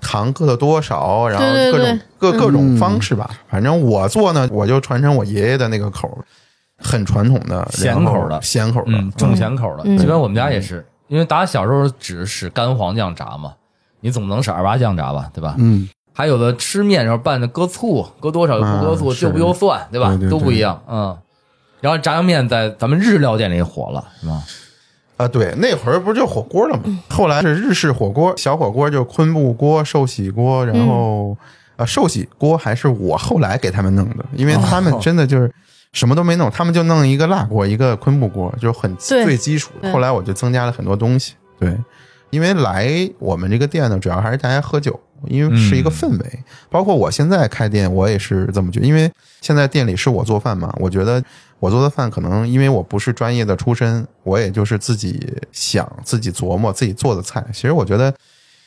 [0.00, 3.28] 糖搁的多少，然后对对各种各各种嗯方式吧。
[3.50, 6.24] 反正我做呢，我就传承我爷爷的那个口儿，
[6.78, 9.82] 很传统的咸口的咸口的嗯，，重咸口的。
[9.84, 13.54] 嗯基本我们家也是，因为打小时候只使干黄酱炸嘛，
[14.00, 15.54] 你总不能使二八酱炸吧，对吧？
[15.58, 20.08] 嗯，还有的吃面时候拌的搁醋，搁多少又不搁醋，就不就蒜，对吧？
[20.08, 21.16] 对对对都不一样，嗯。
[21.80, 24.42] 然后炸酱面在咱们日料店里火了，是吧？
[25.18, 26.82] 啊，对，那会儿不是就火锅了吗？
[27.08, 31.36] 后来是日式火锅，小火锅就昆布锅、寿喜锅，然后
[31.76, 35.50] 啊、寿喜锅还是我后来给他们弄的，因为他们真的就是
[35.92, 39.72] 什么都没弄，他们就弄一个辣锅，一个昆布锅，就很最基础。
[39.80, 41.76] 的后来我就增加了很多东西，对，
[42.30, 46.44] 因为来我们这个店呢，主要还是大家喝酒，因为是一个氛围。
[46.68, 51.22] 包括我现在开店，我也是这么觉得，因为现在店里是我做饭嘛，我觉得
[51.58, 57.42] 我做的饭可能因为我不是专业的出身，我也就是自己想、自己琢磨、自己做的菜。
[57.52, 58.12] 其实我觉得，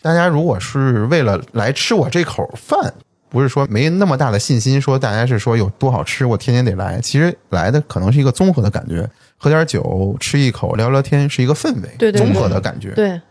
[0.02, 2.94] 大家如果是为了来吃我这口饭，
[3.30, 7.00] 不是说没那么大的信心，说大家是说有多好吃，我天天得来。
[7.00, 12.92] 其实来的可能是一个综合的感觉，喝点酒，吃一口，聊聊天，是一个氛围，对对对综合的感觉。
[12.92, 13.22] 对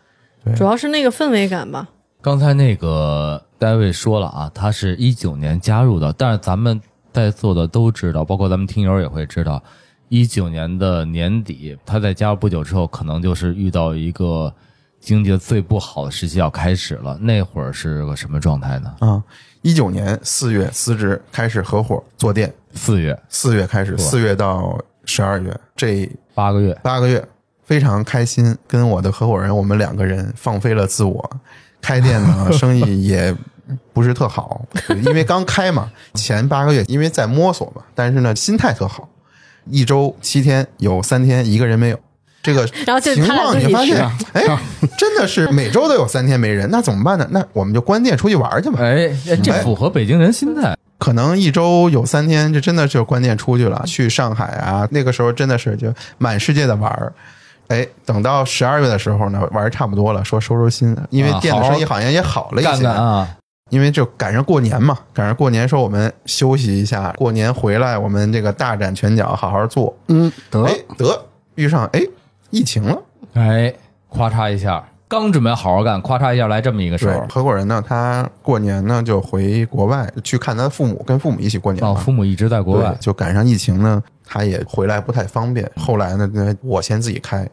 [0.44, 1.88] 对，主要是那个氛围感吧。
[2.20, 6.80] 刚才那个戴维说了啊，他是一九年加入的，但是咱们
[7.12, 9.62] 在座的都知道，包括咱们听友也会知道，
[10.08, 14.52] 一九年的年底，他在加入不久之后，可能就是遇到一个
[15.00, 17.16] 经济最不好的时期要开始了。
[17.20, 18.94] 那会儿是个什么状态呢？
[19.00, 19.22] 啊，
[19.62, 22.53] 一九年四月辞职，开始合伙做店。
[22.75, 27.27] 四月四月开始，吧四月到十二月这八个月，八个月，
[27.64, 31.31] 非常开心，跟我的合伙人我们两个人放飞了自我，
[31.81, 33.35] 开店呢 生意也
[33.92, 34.64] 不是特好，
[35.05, 39.09] 因为刚开嘛，前八个月因为在摸索嘛，但是呢心态特好，
[39.66, 41.99] 一周七天有三天一个人没有。
[42.42, 44.59] 这个然后就情况你发现吃，哎，
[44.96, 47.27] 真的是每周都有三天没人，那怎么办呢？
[47.31, 48.79] 那我们就关店出去玩去吧。
[48.81, 49.11] 哎，
[49.42, 50.77] 这符合北京人心态。
[50.98, 57.12] 可能一周有三天，这真的就关店出去了，去上海啊，那个时候真的是就满世界的玩儿。
[57.68, 63.29] 哎，等到十二月的时候呢，玩儿差不多了，说收收心，因为店的生意好像也好了一些，啊，
[63.70, 69.96] 因为就赶上过年嘛，赶上过年说我们休息一下，过年回来我们这个大展拳脚，好好做。
[70.09, 71.24] 嗯，得哎，得
[71.55, 72.01] 遇上哎
[72.50, 73.02] 疫情了，
[73.34, 73.74] 哎，
[74.12, 85.70] 咔嚓一下，刚准备好好干，咔嚓一下来这么一个事对候，合伙人呢，他过年呢就回国外去看他父母，跟父母一起过年哦，父母一直在国外，就赶上疫情呢，他也回来不太方便。
[85.76, 87.48] 后来呢，那我先自己开，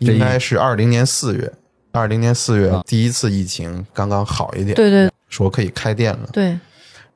[0.00, 1.52] 这一应该是二零年四月，
[1.92, 5.10] 二零年四月啊第一次疫情刚刚好一点，对对。
[5.28, 6.28] 说可以开店了。
[6.32, 6.56] 对，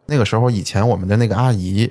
[0.07, 1.89] 那个时候以前我们的那个阿姨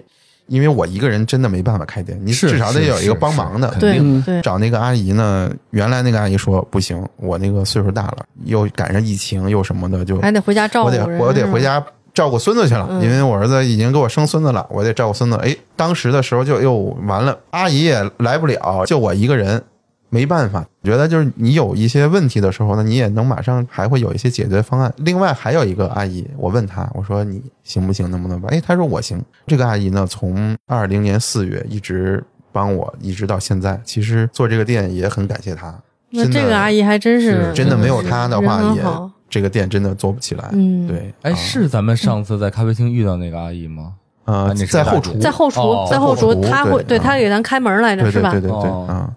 [0.50, 3.70] 因为我一个人真的没办法开店，你至少得有一个帮忙的。
[3.70, 11.82] 肯对定对，找那个阿姨呢，原来那个阿姨说不行，我那个岁数大了，又赶上疫情又什么的，就还得回家照顾我得，我得回家
[12.14, 15.38] 照顾孙子去了，嗯因为我儿子已经给我生孙子了，我得照顾孙子。
[15.38, 16.74] 哎，当时的时候就又
[17.08, 19.62] 完了，阿姨也来不了，就我一个人，
[20.10, 20.66] 没办法。
[20.84, 24.92] 觉得就是你有一些问题的时候呢，你也能马上还会有一些解决方案。
[24.98, 28.50] 另外还有一个阿姨，我问她，我说你行不行，能不能帮？
[28.52, 29.22] 哎，她说我行。
[29.48, 33.80] 这个阿姨呢，从二零年四月一直帮我，一直到现在。
[33.84, 35.74] 其实做这个店也很感谢她。
[36.12, 38.82] 那真的这个阿姨还真是是真的没有她的话，也
[39.30, 40.50] 这个店真的做不起来。
[40.54, 43.94] 嗯，，对，哎，啊是咱们上次在咖啡厅遇到那个阿姨吗？
[44.26, 48.70] 呃啊你，在后厨，在后厨哦，在后厨在后厨他会对对他给咱开门来着，是吧对对对？
[48.90, 49.08] 嗯。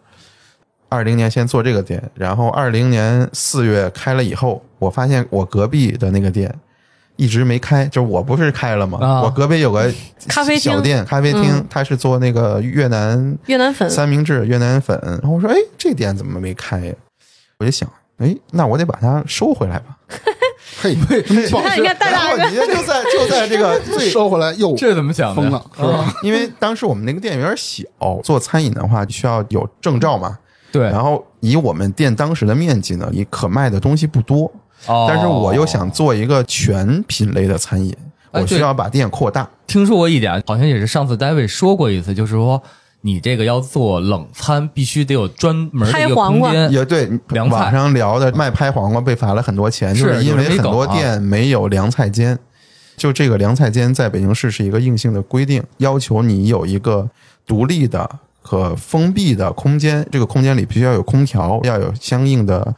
[0.92, 6.54] 二零年先做这个店，然后二零年四月开了以后，我发现我隔壁的那个店
[7.16, 8.98] 一直没开，就是我不是开了吗？
[9.00, 9.90] 啊我隔壁有个
[10.28, 15.00] 咖啡小店，咖啡厅嗯，他是做那个越南越南粉，三明治、越南粉。
[15.02, 16.94] 然后我说，哎，这店怎么没开呀？
[17.58, 19.96] 我就想，哎，那我得把它收回来吧。
[20.80, 25.36] 嘿， 你看，你看，大大哥，你就在就在这个 最收回来又这怎么想的？
[25.36, 26.14] 疯了，是吧？
[26.22, 27.82] 因为当时我们那个店有点小，
[28.22, 30.38] 做餐饮的话需要有证照嘛。
[30.72, 34.50] 对，然后以我们店当时的面积呢，你可卖的东西不多，
[34.86, 35.06] 哦。
[35.08, 37.94] 但是我又想做一个全品类的餐饮，
[38.30, 39.48] 哎我需要把店扩大。
[39.66, 42.62] 听说过一点，好像也是上次 David 说过一次，就是说
[43.02, 46.50] 你这个要做冷餐，必须得有专门的一个拍黄瓜。
[46.50, 46.72] 空间。
[46.72, 52.38] 也对，凉网上聊的卖拍黄瓜被罚了很多钱，是就是因为很多店没有凉菜间。
[52.94, 57.08] 就这个凉菜间在北京市是一个硬性的规定，要求你有一个
[57.46, 58.08] 独立的
[58.42, 62.74] 可封闭的空间，这个空间里必须要有空调，要有相应的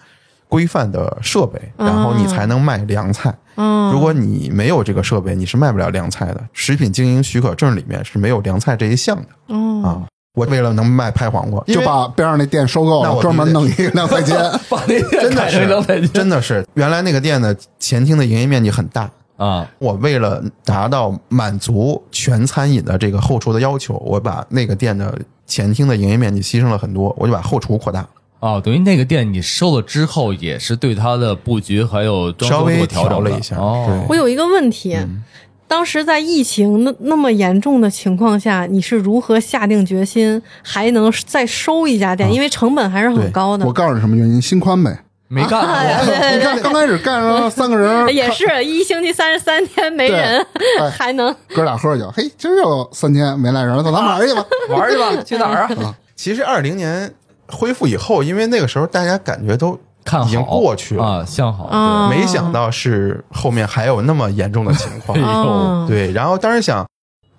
[0.49, 3.35] 规范的设备，然后你才能卖凉菜。
[3.57, 6.41] 嗯，如果你没有这个设备，你是卖不了凉菜的。
[6.53, 9.89] 食品经营许可证里面是没有凉菜这一项的哦，啊。
[10.35, 14.37] 我为了能卖拍黄瓜，就把边上那店收购了，那我专门弄一个凉菜间。
[14.69, 28.01] 把那店真的是凉菜是间真的是原来那个店的前厅的营业面积很大，啊，我为了达到满足全餐饮的这个后厨的要求，我把那个店的前厅的营业面积牺牲了很多，我就把后厨扩大。
[28.01, 28.09] 了，
[28.41, 35.23] 哦，等于那个店你收了之后，也是对它的布局还有稍微调整了一下哦，我有一个问题，嗯。
[35.67, 42.31] 当时在疫情那那么严重的情况下，你是如何下定决心还能再收一家店？
[42.33, 43.67] 因为成本还是很高的。
[43.67, 43.73] 我。
[43.73, 45.04] 告诉你什么原因，心宽呗。
[45.29, 46.15] 没干过。
[46.35, 50.45] 你看刚开始干上三个人，也是一星期三十三天没人，
[50.81, 54.45] 哎还能哥俩喝酒，嘿，今儿又三天没来人了，走，咱玩去吧。
[54.71, 55.95] 玩去吧，去哪儿啊？
[56.15, 57.13] 其实二零年
[57.49, 61.65] 恢复以后，因为那个时候大家感觉都看好已经过去了啊，向好。
[61.65, 65.89] 啊没想到是后面还有那么严重的情况 哎。
[65.89, 66.87] 对，然后当时想，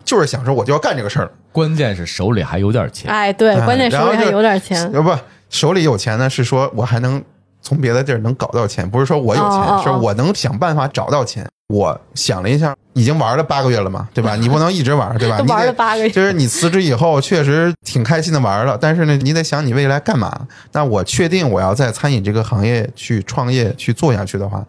[0.03, 3.09] 就是想说我就要干这个事儿，关键是手里还有点钱。
[3.09, 4.91] 哎，对，哎关键手里还有点钱。
[4.93, 5.15] 要不
[5.49, 7.23] 手里有钱呢，是说我还能
[7.65, 11.45] 从别的地儿能搞到钱，不是说我有钱，哦哦哦是我能想办法找到钱。
[11.67, 14.35] 我想了一下，已经玩了八个月了嘛，对吧？
[14.35, 15.37] 你不能一直玩，对吧？
[15.41, 20.31] 你得玩了八个月，就是你辞职以后，确实挺开心的玩了，但是呢，你得想你未来干嘛。
[20.73, 24.63] 那我确定我要在餐饮这个行业去创业去做下去的话，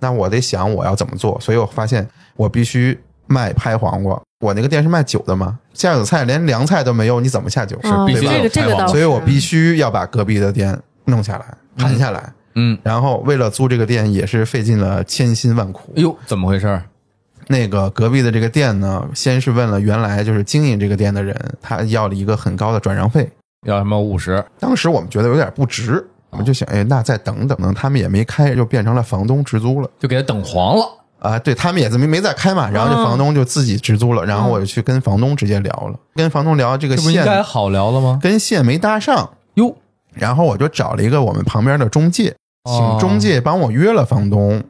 [0.00, 1.40] 那我得想我要怎么做。
[1.40, 4.20] 所以我发现我必须卖拍黄瓜。
[4.40, 7.78] 我那个店是卖酒的嘛，下酒菜连凉菜都没有，你怎么下酒？
[7.82, 11.46] 是必须这个这个，所以我必须要把隔壁的店弄下来，
[11.78, 12.20] 盘下来。
[12.20, 12.32] 嗯，
[12.82, 15.92] 然后为了租这个店，也是费尽了千辛万苦。
[15.96, 16.82] 哎呦，怎么回事？
[17.48, 23.28] 那个隔壁的这个店呢，先是问了原来就是经营这个店的人，他要了一个很高的转让费。
[23.66, 24.44] 要什么五十？
[24.58, 29.90] 当时我们觉得有点不值，我们就想，哎，那再等等呢，他们也没开，就变成了房东直租了。
[29.98, 30.98] 就给他等黄了。
[31.18, 38.18] 啊，对他们也没没再开嘛，然后就嗯房东就自己直租了，然后我就去跟房东直接聊了，跟房东聊这个线不应该线好聊了吗？
[38.20, 39.76] 跟线没搭上，哟，
[40.12, 42.34] 然后我就找了一个我们旁边的中介，哦
[42.64, 44.62] 请中介帮我约了房东，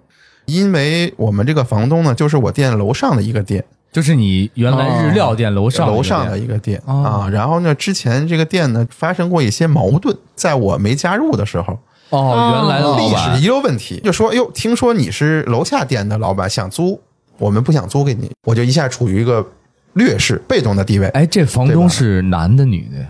[0.47, 6.81] 因为我们这个房东呢，就是我店楼上的一个店，就是你原来日料店楼上楼上的的一个店。
[6.87, 7.03] 哦。
[7.03, 7.29] 啊。
[7.31, 11.79] 然后呢，之前这个店呢发生过一些矛盾，在我没加入的时候，
[12.09, 16.99] 哦，原来的老历史遗留问题，就说哟，听说你是楼下店的老板，想租，
[17.37, 19.47] 我们不想租给你，我就一下处于一个
[19.93, 21.09] 劣势、被动的地位。
[21.09, 23.07] 哎，这房东是男的女的呀？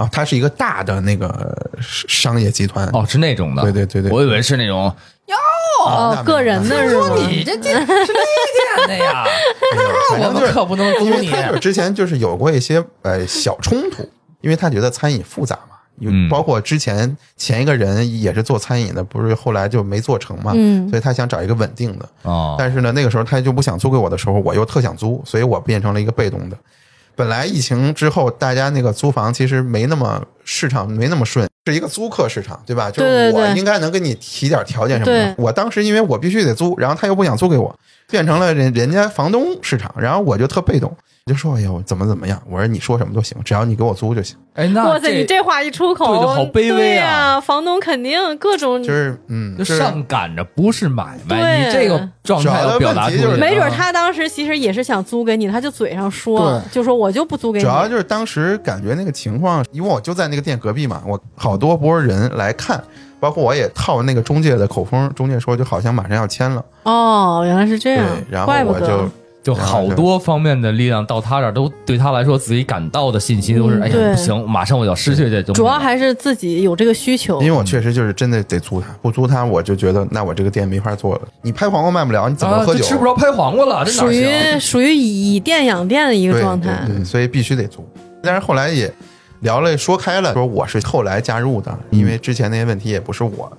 [0.00, 0.08] 啊。
[0.10, 3.62] 它是一个大的那个商业集团哦，是那种的。
[3.62, 4.92] 对对对对我以为是那种。
[5.26, 7.14] 哟个人的是吗？
[7.16, 9.24] 你这这是那店的呀？
[10.10, 11.30] 反正就是我们可不能租因为你。
[11.30, 14.06] 他就之前就是有过一些呃小冲突，
[14.40, 22.08] 因为他觉得餐饮复杂嘛，有嗯包括之前前一个人也是做餐饮的，不是后来就没做成嘛，嗯所以他想找一个稳定的。
[22.22, 26.56] 哦，但是呢，那个时候他就不想租给我的时候，我又特想租，所以我变成了一个被动的。
[27.20, 32.90] 本来疫情之后，大家那个租房其实没那么市场没那么顺，是一个租客市场，对吧？
[32.90, 35.44] 就是我应该能给你提点条件什么的对。
[35.44, 37.78] 我当时因为我必须得租，然后他又不想租给我，
[38.08, 44.36] 变成了人人家房东市场，然后我就特被动，就说哎呦怎么怎么样，我说你说什么都行，只要你给我租就行。
[44.54, 57.68] 哎，那哇塞，你这话一出口，对就好卑微啊对呀、房东肯定各种，就是嗯，就就是上赶着不是买卖，对你这个状态要表达就是没准啊他当时其实也是想租给你，他就嘴上说，就说我就不租给你主。
[57.70, 62.82] 要就是当时感觉那个情况，因为我就在那个店隔壁嘛，我好多波人来看，
[63.20, 69.10] 包括我也套那个中介的口风，中介说就好像马上要签了，哦，原来是这对样，，然后怪不得我就。
[69.42, 75.60] 就好多方面的力量到他这儿，都对他来说自己感到的信息都是，哎呀不行，马上我就要失去这东西。
[75.60, 77.50] 主要还是自己有这个需求因。
[77.50, 81.22] 为我确实就是真的得租它，不租它我就觉得那我这个店没法做了。
[81.42, 82.80] 你拍黄瓜卖不了，你怎么啊，喝酒？
[82.80, 84.60] 这吃不着拍黄瓜了，这哪属于？
[84.60, 87.82] 属于以店养店的一个状态，对对，所以必须得租。
[88.22, 88.92] 但是后来也
[89.40, 93.50] 聊了说开了，说我是后来加入的，因为之前那些问题也不是我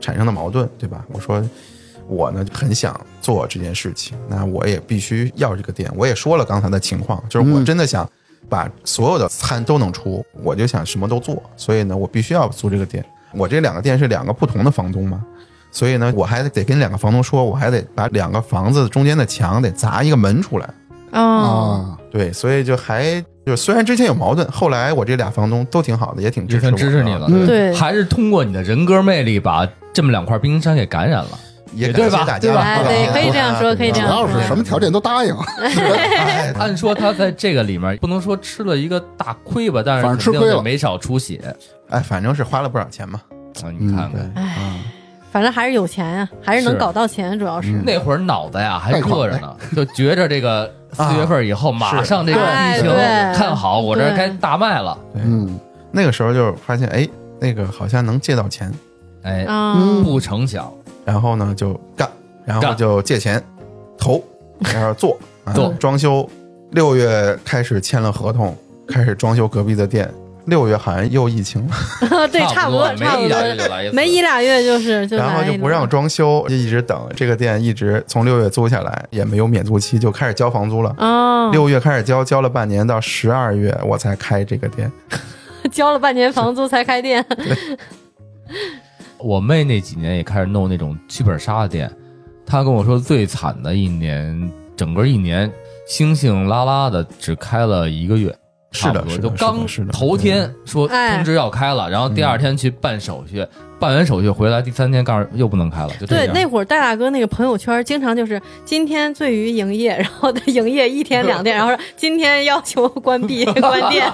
[0.00, 1.04] 产生的矛盾，对吧？
[1.12, 1.42] 我说
[2.08, 5.90] 我呢很想做这件事情，那我也必须要这个店。
[5.96, 8.08] 我也说了刚才的情况，就是我嗯真的想
[8.48, 13.04] 把所有的餐都能出，我就想什么都做，所以呢，我必须要租这个店。
[13.32, 15.24] 我这两个店是两个不同的房东嘛，
[15.70, 20.68] 所以呢，我还得跟两个房东说，我还得把两个房子中间的墙得砸一个门出来。
[21.10, 31.30] 哦，啊，对，所以就还就虽然之前有矛盾，后来我这俩房东都挺好的，也挺支持我的，支持你了，嗯对还是通过你的人格魅力把这么两块冰山给感染了。
[31.72, 32.24] 也对吧？
[32.26, 32.60] 大家，对吧？
[32.62, 41.40] 哎对可以这样说可以这样说要是什么条件都答应，哎 按说他在这个里面不能说吃了一个大亏吧，但是吃亏了是没少出血。
[41.90, 43.20] 哎，反正是花了不少钱嘛。
[43.62, 43.70] 啊！
[43.78, 44.80] 你看看，哎，
[45.30, 47.70] 反正还是有钱呀，还是能搞到钱，主要是。
[47.70, 47.84] 嗯。
[47.84, 52.90] 那会儿脑子呀还热着呢，就觉着这个 四月份以后马上这个疫情
[53.34, 54.96] 看好，我这对该大卖了。
[55.14, 55.58] 嗯，
[55.92, 57.08] 那个时候就发现，哎，
[57.40, 58.72] 那个好像能借到钱，
[59.22, 59.46] 哎，
[60.02, 60.72] 不成想
[61.04, 62.08] 然后呢就干，
[62.44, 63.42] 然后就借钱
[63.98, 64.22] 投，
[64.72, 66.28] 然后做啊做装修。
[66.72, 68.56] 六月开始签了合同，
[68.88, 70.12] 开始装修隔壁的店。
[70.46, 80.94] 六月好像又疫情了， 对，差不多，差不没一俩月多，就来一，没一俩月就是就然后就不让装修，就一直等这个店一直从六月租下来，也没有免租期，就开始交房租了。
[80.98, 84.92] 哦，六月开始交，交了半年，到十二月我才开这个店。
[85.72, 87.24] 交了半年房租才开店，
[89.24, 91.90] 我妹那几年也开始弄那种剧本杀的店，
[92.44, 95.50] 她跟我说最惨的一年，整个一年
[95.88, 98.36] 星星拉拉的只开了一个月。
[98.74, 103.46] 是的差不多是的就刚头天说哎通知要开了，然后第二天去办手续，
[103.78, 114.10] 办完手续回来，第三天告诉又不能开了，就对，那会儿戴大哥那个朋友圈经常就是今天醉于营业，然后他营业一天两天， 然后说今天要求关闭 关店，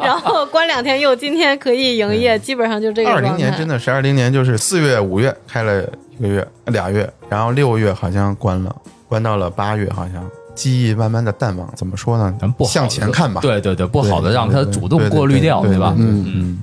[0.00, 3.20] 然后关两天又今天可以营业，基本上就这个二。
[3.20, 5.82] 零年真的是二零年，就是四月、五月开了
[6.18, 8.74] 一个月、俩月，然后六月好像关了，
[9.08, 11.68] 关到了八月，好像记忆慢慢的淡忘。
[11.76, 12.64] 怎么说呢咱不？
[12.64, 13.40] 好向前看吧。
[13.40, 15.94] 对对对，不好的让它主动过滤掉，对对吧？
[15.98, 16.58] 嗯嗯，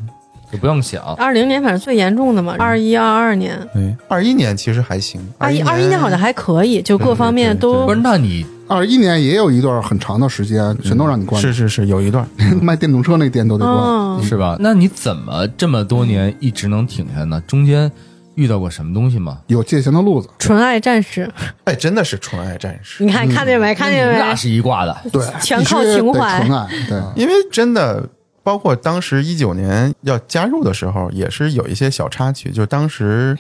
[0.51, 1.03] 就不用想。
[1.15, 12.27] 二零年反正最严重的嘛，二一、二二年，对，二一年其实还行，二一、二一年好像还可以，就各方面都不是，那你二一年也有一段很长的时间，全都让你关，是是是，有一段
[12.61, 13.77] 卖电动车那店都得关。
[13.77, 14.57] 嗯，是吧？
[14.59, 17.41] 那你怎么这么多年一直能挺下呢？
[17.47, 17.91] 中间
[18.37, 19.39] 遇到过什么东西吗？
[19.47, 21.27] 有借钱的路子，纯爱战士，
[21.63, 23.03] 哎，真的是纯爱战士。
[23.03, 23.73] 你看看见没？
[23.73, 24.19] 看见没？
[24.19, 24.95] 那是一挂的。
[25.11, 28.07] 对，全靠情怀纯爱，对，因为真的，
[28.43, 32.51] 包括当时一九年要加入的时候，也是有一些小插曲。
[32.51, 33.35] 就是当时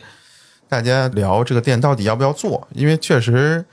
[0.67, 3.63] 大家聊这个店到底要不要做，因为确实，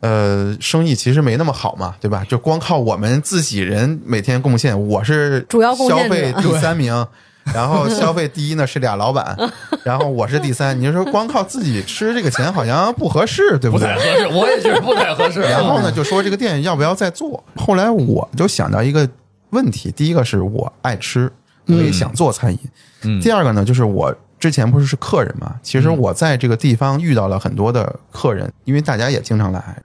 [0.00, 2.24] 呃，生意其实没那么好嘛，对吧？
[2.28, 7.06] 就光靠我们自己人每天贡献，我是主要贡献消费第三名。
[7.52, 9.36] 然后消费第一呢是俩老板，
[9.84, 10.78] 然后我是第三。
[10.78, 13.86] 你就说光靠自己吃这个钱好像不合适，对不对？
[13.92, 15.40] 不太合适，我也觉得不太合适。
[15.50, 17.42] 然后呢，就说这个店要不要再做？
[17.56, 19.06] 后来我就想到一个
[19.50, 21.30] 问题，第一个是我爱吃，
[21.66, 22.58] 我也想做餐饮；
[23.02, 29.76] 嗯第二个呢，就是我之前不是是客人嘛，其实我在这个地方遇到了很多的客人，因为大家也经常来。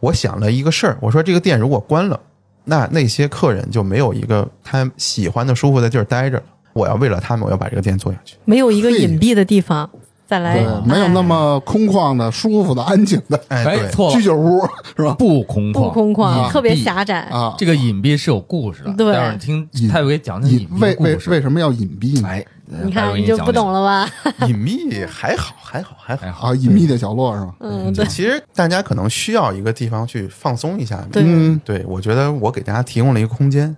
[0.00, 2.18] 我想了一个事儿，我说这个店如果关了，
[2.64, 6.42] 那那些客人就没有一个他喜欢的、舒服的地儿待着了。
[6.72, 8.36] 我要为了他们，我要把这个店做下去。
[8.44, 9.88] 没有一个隐蔽的地方
[10.26, 10.54] 再来，，
[10.86, 14.60] 没有那么空旷的、舒服的、安静的哎，哎，对，错了，居酒屋，
[14.96, 15.12] 是吧？
[15.14, 17.22] 不空旷，不空旷，隐特别狭窄。
[17.22, 21.30] 啊，这个隐蔽是有故事的，对待会儿听隐他会给讲讲隐隐蔽为为的故事。
[21.30, 22.28] 为什么要隐蔽呢？
[22.28, 22.44] 哎，
[22.84, 24.08] 你白看你就不懂了吧？
[24.46, 26.22] 隐秘还好，还好，还好。
[26.22, 27.52] 还好啊，隐秘的角落是吧？
[27.58, 31.04] 嗯，对，其实大家可能需要一个地方去放松一下。
[31.10, 33.76] 对嗯，对，我觉得我给大家提供了一个空间，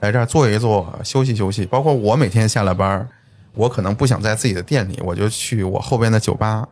[0.00, 1.64] 来这儿坐一坐，休息休息。
[1.64, 3.08] 包括我每天下了班儿，
[3.54, 6.66] 我可能不想在自己的店里，我就去我后边的酒吧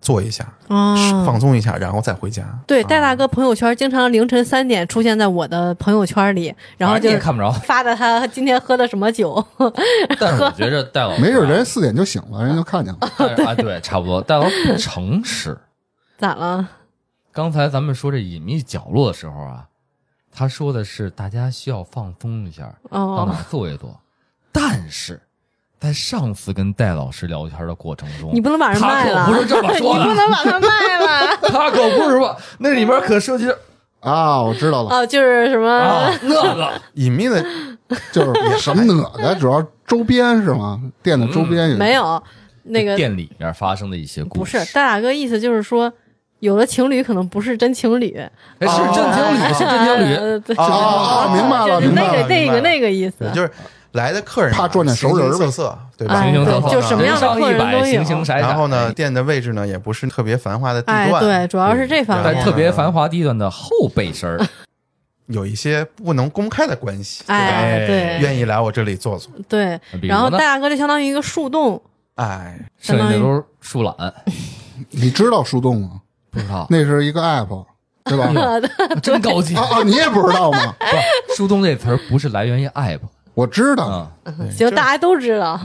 [0.00, 0.94] 坐一下，哦，
[1.24, 2.44] 放松一下，然后再回家。
[2.66, 7.50] 对，啊戴大哥朋友圈经常凌晨三点出现在我的朋友圈里，然后就看不着。
[7.50, 9.42] 发的他今天喝的什么酒。
[10.20, 12.98] 但是我觉着戴老 没准人四点就醒了，人就看见了。
[13.46, 14.20] 啊，对，差不多。
[14.20, 15.56] 戴老师不诚实。
[16.18, 16.68] 咋了？
[17.32, 19.64] 刚才咱们说这隐秘角落的时候啊，
[20.34, 23.98] 他说的是大家需要放松一下，到哦哪，坐一坐。
[24.50, 25.20] 但是
[25.78, 31.36] 在上次跟戴老师聊天的过程中，你不能把人他卖了，可不是这么说的 你不能把他卖了。
[31.48, 32.36] 他可不是说？
[32.58, 33.48] 那里面可涉及
[34.00, 35.68] 啊，我知道了，哦，就是什么？
[35.70, 37.42] 啊那个隐秘的
[38.12, 40.80] 就是 什么哪个，主要周边是吗？
[41.02, 42.22] 店的周边也没有
[42.64, 45.92] 那个店里面发生的一些故不事，是戴大哥意思就是说，
[46.40, 48.30] 有的情侣可能不是真情侣，哎
[48.66, 50.56] 是真情侣，是真情侣。
[50.56, 53.30] 啊啊啊明白了明白了那个那个那个意思，。
[53.34, 53.50] 就是
[53.92, 56.14] 来的客人啊怕撞见熟人色色，对吧？
[56.16, 58.24] 哎形形色色，就什么样的客人都有。
[58.26, 62.52] 然后呢，店的位置呢也不是特别繁华的地段，，哎对，主要是这方面在特。
[62.52, 64.44] 别繁华地段的后背身儿，
[65.26, 71.80] 有一些不能公开的关系，哎，对愿意来我这里坐坐，对然后戴大哥就相当于一个树洞，
[72.16, 73.94] 哎，剩下的都是树懒，
[74.90, 76.00] 你知道树洞吗？
[76.34, 76.66] 不知道。
[76.68, 77.64] 那是一个 app，
[78.04, 78.30] 对吧？
[79.00, 80.74] 真高级啊啊，你也不知道吗？
[81.36, 83.00] 树洞这词儿不是来源于 app
[83.34, 84.10] 我知道，啊，
[84.56, 85.60] 行，大家都知道。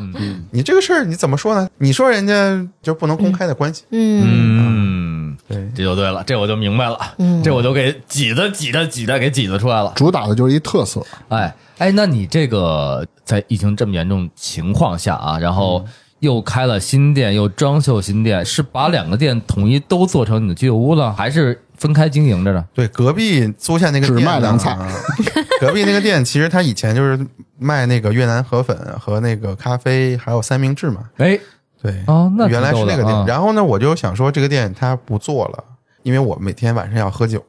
[0.52, 1.70] 你这个事儿你怎么说呢？
[1.78, 9.94] 你说人家就不能公开的关系，嗯嗯，对，这就对了，这我就明白了，嗯这我就给挤的挤的挤的给挤的出来了。
[9.96, 11.06] 主打的就是一特色。
[11.28, 15.86] 哎哎，那你这个在疫情这么严重情况下啊，然后
[16.20, 22.66] 又开了新店，又装修新店，是把两个店统一都做成你的居酒屋了，还是分开经营着呢？
[22.74, 24.78] 对，隔壁租下那个只卖凉菜
[25.62, 27.26] 隔壁那个店其实他以前就是
[27.58, 31.06] 卖那个越南河粉和那个咖啡，还有三明治嘛。
[31.18, 31.40] 哎，
[31.82, 33.06] 对，哦那挺原来是那个店。
[33.06, 35.64] 逗的啊然后呢，我就想说这个店他不做了，
[36.04, 37.42] 因为我每天晚上要喝酒，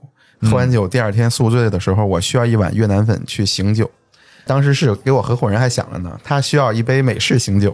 [0.42, 3.90] 喝完酒第二天宿醉的时候，我需要一碗越南粉去醒酒。
[4.50, 7.72] 当时是给我合伙人还想着呢，他需要一杯美式醒酒。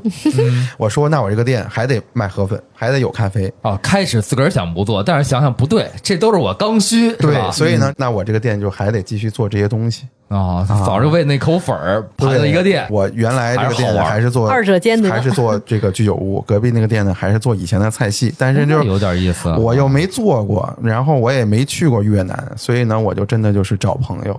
[0.76, 3.50] 我说那我这个店还得卖河粉，还得有咖啡。
[3.62, 10.04] 啊，开始自个儿想不做，但是想想不对，这都是我刚需，对，所以呢，那我这个店就还得继续做这些东西。
[10.28, 16.42] 啊，早就为那口粉儿盘了一个店，我原来这个店还是好玩还是做二者兼得还是做这个居酒屋。
[16.42, 19.56] 隔壁那个店呢，还是做以前的菜系， 但是就是有点意思啊。
[19.56, 24.38] 我又没做过，然后我也没去过越南，所以呢，我就真的就是找朋友，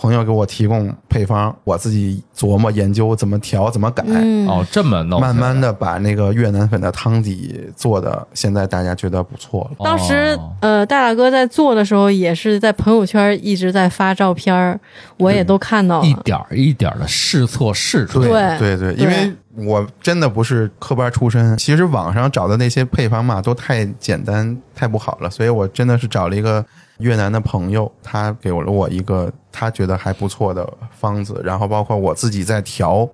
[0.00, 9.84] 朋友给我提供配方，我自己琢磨研究怎么调怎么改，嗯，哦，这么弄，慢慢的把那个越南粉的汤底做的，现在大家觉得不错了。
[9.84, 14.78] 当时哦呃，大大哥在做的时候，也是在朋友圈一直在发照片儿，
[15.16, 16.06] 我也都看到了。
[16.06, 18.58] 一点一点的试错试出来。
[18.58, 19.32] 对对对，对因为
[19.66, 26.64] 我真的不是科班出身，其实网上找的那些配方嘛，都太简单太不好了，所以我真的是找了一个
[26.98, 33.08] 越南的朋友，他给了我一个他觉得还不错的方子，然后包括我自己在调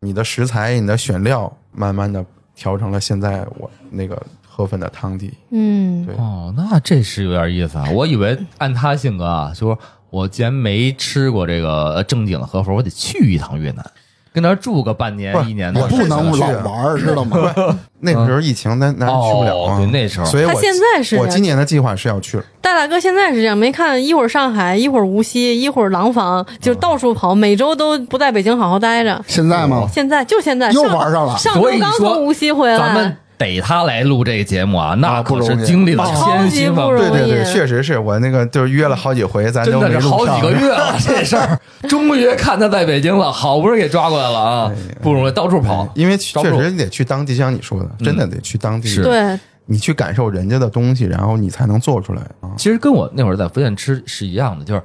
[0.00, 2.22] 你的食材、你的选料，慢慢的
[2.54, 5.32] 调成了现在我那个河粉的汤底。
[5.50, 7.88] 嗯对哦，那这是有点意思啊！
[7.90, 9.78] 我以为按他性格啊，就说
[10.10, 13.90] 我既然没吃过这个呃正经的河粉，我得去一趟越南，
[14.38, 15.80] 跟那儿住个半年不一年的。
[15.80, 17.52] 我不能是老玩儿，知道吗？
[18.00, 19.76] 那个时候疫情，那那去不了。
[19.76, 22.44] 对那时候所以我他现在是这样我今年的计划是要去了。
[22.62, 29.20] 戴大哥现在是这样，没看一会儿上海，一会儿无锡，一会儿廊坊，就到处跑，每周都不在北京好好待着。
[29.26, 29.88] 现在吗？
[29.92, 37.20] 现在就现在又玩上了上周刚从无锡回咱们来，逮他来录这个节目啊，那可是经历了哦千辛万苦超级不容易。
[37.20, 41.58] 对对对，确实是我那个就是约了好几回，咱真都没录的是好几个月了，这事儿。
[41.88, 45.88] 终于看他在北京了，好不容易给抓过来了啊，不容易，到处跑。
[45.94, 49.38] 因为确实得去当地，像你说的，真的得去当地，是对。
[49.70, 52.48] 你去感受人家的东西，然后你才能做出来啊。
[52.56, 54.82] 其实跟我那会儿在福建吃是一样的，就是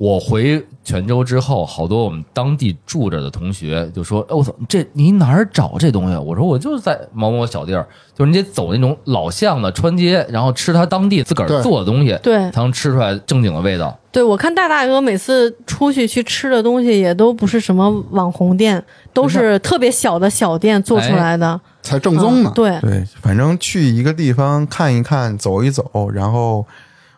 [0.00, 13.94] 我回泉州之后，好多我们当地住着的同学就说：“哎，我操，这你哪儿找这东西？”我说：“我就是在某某小地儿，就是你得走那种老巷子、穿街，然后吃他当地自个儿做的东西，对才能吃出来正经的味道。
[14.10, 18.82] 对，我看大大哥每次出去去吃的东西，也都不是什么网红店，
[19.12, 22.52] 都是特别小的小店做出来的，才正宗呢啊。
[22.54, 26.66] 对，对，反正去一个地方看一看，走一走，然后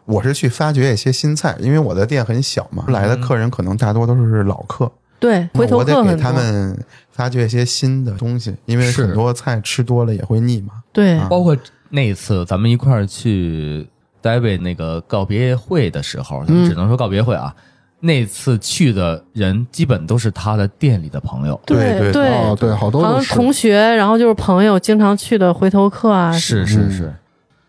[0.05, 4.91] 我是去发掘一些新菜，因为我的店很小嘛，来的客人可能大多都是老客，
[5.21, 6.17] 对，回头我得给客。
[6.17, 6.77] 他们
[7.11, 10.75] 发掘一些新的东西，因为很多菜吃多了也会腻嘛。
[10.93, 11.57] 对，啊包括
[11.91, 13.87] 那次咱们一块儿去
[14.23, 17.55] David 那个告别会的时候，咱们只能说告别会啊。
[18.05, 26.33] 那次去的人基本都是他的店里的朋友，对对对哦，对，好多同学，然后就是朋友，经常去的回头客啊。
[26.33, 27.15] 是是是。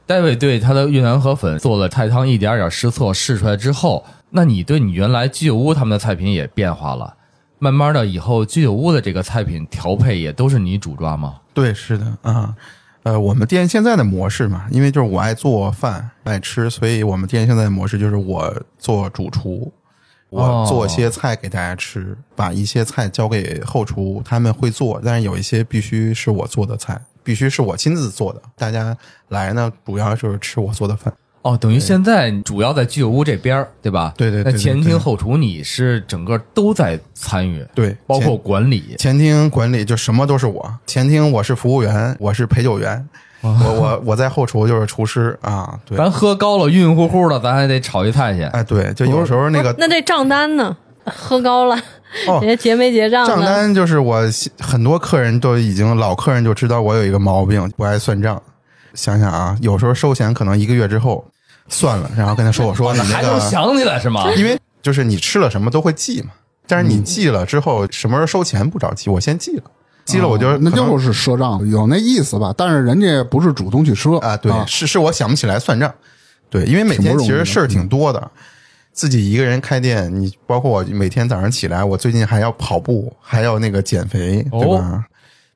[0.05, 7.15] 大卫对他的越南河粉做了菜汤一点点试错，试出来之后，那你对你原来居酒屋他们的菜品也变化了。
[7.59, 11.35] 慢慢的，以后居酒屋的这个菜品调配也都是你主抓吗？
[11.53, 12.53] 对，是的啊。
[13.03, 19.71] 呃，我们店现在的模式嘛，因为就是我爱做饭爱吃，所以我们店现在的模式就是我做主厨，
[20.29, 28.41] 我做些菜给大家吃，把一些菜交给后厨，他们会做，但是有一些必须是我做的菜，必须是我亲自做的。
[28.57, 28.95] 大家
[29.29, 31.13] 来呢，主要就是吃我做的饭。
[31.41, 34.13] 哦，等于现在主要在居酒屋这边儿，对吧？
[34.15, 38.95] 对对对对那前厅后厨你是整个都在参与，对，包括管理。
[38.97, 43.05] 前厅管理就什么都是我，前厅我是服务员，我是陪酒员，
[43.41, 45.77] 我我我在后厨就是厨师啊。
[45.85, 48.43] 对，咱喝高了，晕晕乎乎的，咱还得炒一菜去。
[48.43, 50.77] 哎对，就有时候那个那这账单呢？
[51.05, 51.75] 喝高了，
[52.27, 53.35] 哦人家结没结账呢？
[53.35, 54.21] 账单就是我
[54.59, 58.41] 很多客人都已经老客人就知道我有一个毛病，不爱算账。
[58.93, 61.25] 想想啊，有时候收钱可能一个月之后
[61.67, 64.31] 算了，然后跟他说我说你那还能，想起来是吗？
[64.35, 66.29] 因为就是你吃了什么都会记嘛，
[66.67, 69.63] 但是你记了之后什么时候收钱不着急，我先记了，
[70.05, 72.53] 记了我就哦那就是赊账，有那意思吧？
[72.55, 75.91] 但是人家不是主动去赊啊，对，是是我想不起来算账，
[76.51, 78.29] 对，因为每天其实事儿挺多的。
[78.93, 84.77] 自己一个人开店，你包括我每天早上起来，我最近还要跑步，还要那个减肥，对吧？
[84.77, 85.03] 哦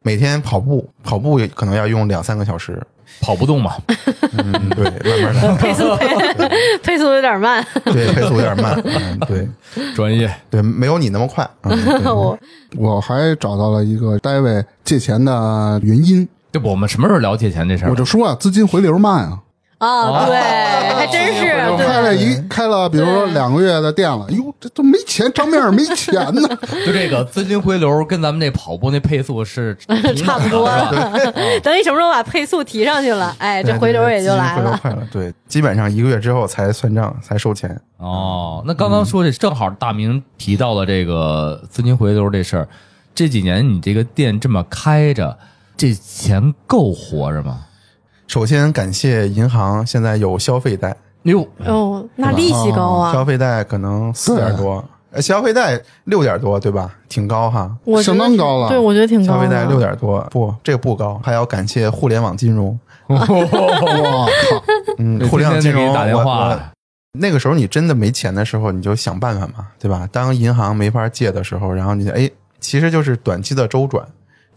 [0.03, 2.81] 每天跑步，跑步也可能要用两三个小时。
[3.19, 3.73] 跑不动嘛。
[4.37, 6.07] 嗯，对，慢慢来， 配速配
[6.81, 7.65] 配速有点慢。
[7.85, 9.47] 对，配速有点慢，嗯，对
[9.95, 11.45] 专业对，没有你那么快。
[11.63, 12.39] 嗯，我
[12.77, 16.69] 我还找到了一个戴维借钱的原因，对不？
[16.69, 17.89] 我们什么时候聊借钱这事儿？
[17.89, 19.39] 我就说啊，资金回流慢啊。
[19.79, 20.35] 啊，对，
[20.95, 21.43] 还真是
[21.77, 22.01] 开对。
[22.01, 26.49] 了一开了，比如说两个月的店了，哟，这都没钱，账面上没钱呢。
[26.85, 29.77] 就这个资金回流跟咱们这跑步那配速是
[30.15, 30.91] 差不多了，
[31.61, 34.79] 等你什么时候把配速提上去了，哎，这回流也就来了。
[35.11, 37.79] 对，基本上一个月之后才算账，才收钱。
[37.97, 38.63] 哦。
[38.65, 42.67] 那刚刚说这正好大明提到了这个资金回流这事儿，
[43.13, 45.37] 这几年你这个店这么开着，
[45.77, 47.59] 这钱够活着吗？
[48.27, 53.13] 首先感谢银行现在有消费贷，哟，哦，那利息高啊！
[53.13, 56.93] 消费贷可能四点多，呃消费贷六点多，对吧？
[57.07, 57.73] 挺高哈。
[57.85, 59.33] 我相当高了对，我觉得挺高。
[59.33, 62.77] 消费贷六点多，不，这个不高，还要感谢互联网金融。
[63.07, 64.27] 我靠，
[64.97, 66.59] 嗯，互联网金融打电话
[67.13, 70.07] 那个时候你真的没钱的时候，你就想办法嘛，对吧？
[70.11, 74.05] 当银行没法借的时候，然后你哎，其实就是短期的周转，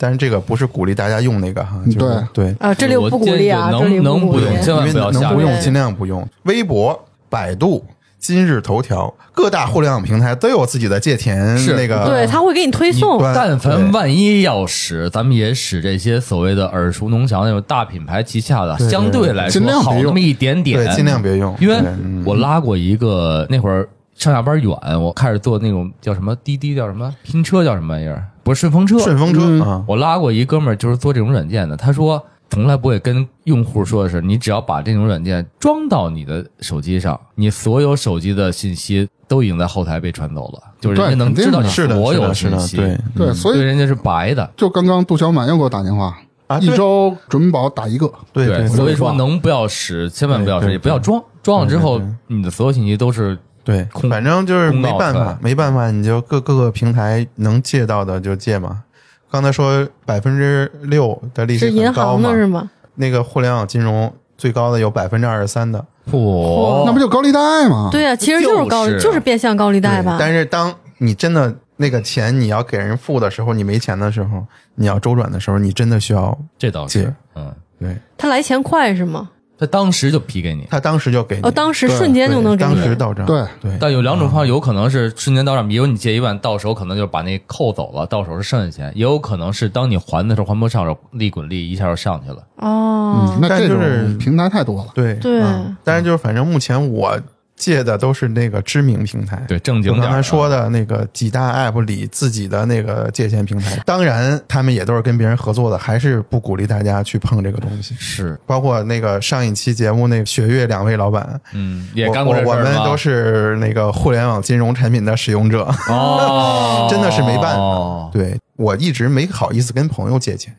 [0.02, 6.26] 但是这个不是鼓励大家用那个哈，就是对，啊，这里我不鼓励啊，我这里能不用千万因为不要下能不用尽量不用。
[6.44, 6.98] 微博、
[7.28, 7.84] 百度、
[8.18, 11.76] 今日头条各大互联网平台都有自己的借钱是。
[11.76, 13.20] 那个，对，他会给你推送。
[13.34, 21.76] 但凡万一要使，咱们也使这些所谓的耳熟能详那种大品牌旗下的，相对来说好那么一点点，对，尽量别用，因为
[22.24, 28.98] 我拉过一个那会儿上下班远，我开始做那种叫什么滴滴叫什么拼车叫什么玩意儿，不是顺风车。
[28.98, 32.20] 顺风车我拉过一哥们儿，就是做这种软件的，他说
[32.50, 44.50] 从来不会跟用户说的是，你只要把这种软件装到你的手机上，你所有手机的信息都已经在后台被传走了，就是人家能知道你是的，所有的，信息，对对，所以对人家是白的。
[44.56, 48.12] 就刚刚杜小满又给我打电话，啊，一周准保打一个。
[48.32, 51.22] 对对，所以说能不要使，千万不要使，也不要装。
[51.40, 53.38] 装了之后你的所有信息都是
[53.70, 58.82] 对，反正就是没办法没办法，你就各各个平台能借到的就借嘛。
[59.30, 62.70] 刚才说百分之六的利息是银很高嘛行的，是吗？
[62.96, 65.78] 那个互联网金融最高的有百分之二十三的，
[66.10, 67.90] 嚯，那不就高利贷吗？
[67.92, 70.16] 对啊，其实就是高，就是就是变相高利贷吧。
[70.18, 74.44] 但是当你真的那个钱你要给人付的时候，你没钱的时候，
[74.74, 79.30] 你要周转的时候，你真的需要这倒是借，嗯，对他来钱快是吗？
[79.60, 80.66] 他当时就批给你。
[80.70, 82.74] 他当时就给你，哦，当时对瞬间就能给当。
[82.74, 92.38] 时到账，对对，但有两种方式，有可能是瞬间到账，比如你借一万，到手可能就把那扣走了，到手是剩下钱；也有可能是当你还的时候还不上手，利滚利一下就上去了。
[92.56, 94.90] 哦嗯，，那这但就是种平台太多了。
[94.94, 97.20] 对对嗯但是就是反正目前我
[97.60, 99.44] 借的都是那个知名平台。
[99.46, 107.94] 对正经我刚才说的那个几大 app 里自己的那个借钱平台，当然他们也都是跟别人合作的，还是不鼓励大家去碰这个东西。
[107.98, 117.60] 是，包括那个上一期节目那个雪月两位老板，嗯，也我干过我我们都是那个互联网金融产品的使用者， 哦，真的是没办法。
[117.60, 120.54] 哦对我一直没好意思跟朋友借钱，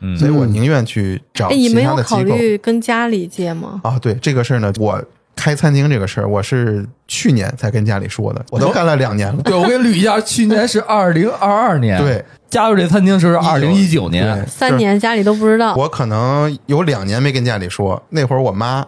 [0.00, 2.36] 嗯所以我宁愿去找哎，你其没有考他的机构。
[2.36, 3.80] 虑跟家里借吗？
[3.84, 5.00] 啊，对这个事儿呢，我
[5.36, 9.42] 开餐厅这个事儿，我是去年才跟家里说的，我都干了两年了。
[9.42, 15.74] 对，我给你捋一下，去年是二零二二年，，对，加入这餐厅是二零一九年对，三年家里都不知道。
[15.74, 18.84] 我可能有两年没跟家里说，那会儿我妈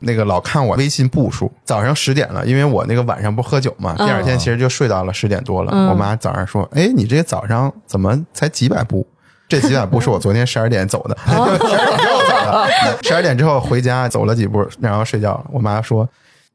[0.00, 5.70] 那个老看我微信步数，早上十点了，因为我那个晚上不喝酒嘛，嗯第二天其实就睡到了十点多了。
[5.74, 9.06] 嗯我妈早上说：“哎，你这早上怎么才几百步？”
[9.50, 12.98] 这几百步是我昨天十二点走的， 十二点之后走的。
[13.02, 15.44] 十二点之后回家走了几步，然后睡觉了。
[15.52, 16.08] 我妈说：“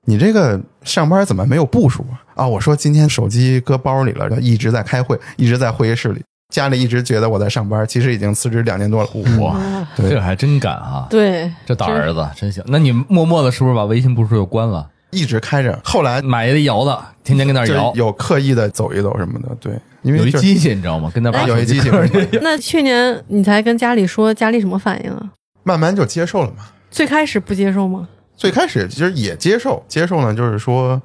[0.07, 6.23] 你这个上班怎么没有步数啊？”啊，我说今天手机搁包里了，一直在开会，一直在会议室里。
[6.53, 9.09] 家里一直觉得我在上班，其实已经辞职两年多了。
[9.41, 9.57] 哇，
[9.97, 11.05] 对这还真敢啊！
[11.09, 12.63] 对，这大儿子真行。
[12.67, 14.87] 那你默默的是不是把微信步数又关了？
[15.11, 19.73] 一直开着，后来买一个摇的，天天跟那儿摇，有刻意的走一走什么的，对，
[20.05, 21.11] 因为就是有一机器，你知道吗？
[21.13, 21.89] 跟他玩有一机器，
[22.41, 25.31] 那去年你才跟家里说，家里什么反应啊？
[25.63, 26.65] 慢慢就接受了嘛。
[26.91, 28.07] 最开始不接受吗？
[28.37, 31.01] 最开始其实也接受，接受呢就是说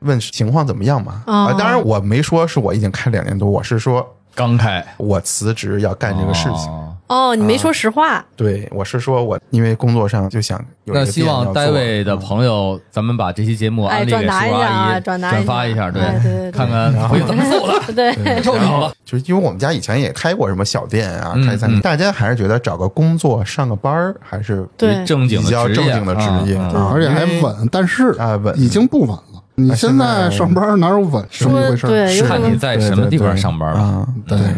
[0.00, 1.22] 问情况怎么样嘛。
[1.26, 6.70] 哦啊，当然我没说是我已经开两年多，我是说刚开我辞职要干这个事情。
[6.70, 8.24] 哦哦，你没说实话。
[8.34, 17.82] 对，我是说我因为工作上就想有一个那希望店要做单位的朋友，咱们把这期节目哎安利给叔转达一下啊姨，转达一下转发一下，哎对对对看看回去怎么做了。
[17.94, 29.22] 对， 受你了，就是因为我们家以前也开过什么小店啊，嗯开餐厅，嗯大家还是觉得找个工作上个班儿还是对正经的比较职业正经的职业啊而且还稳，但是啊稳已经不稳了。
[29.58, 31.24] 你啊现在上班哪有稳？
[31.30, 31.88] 这么一回事儿？
[31.88, 33.80] 对有可能看你在什么地方上班了。
[33.80, 34.06] 啊？
[34.28, 34.48] 对对，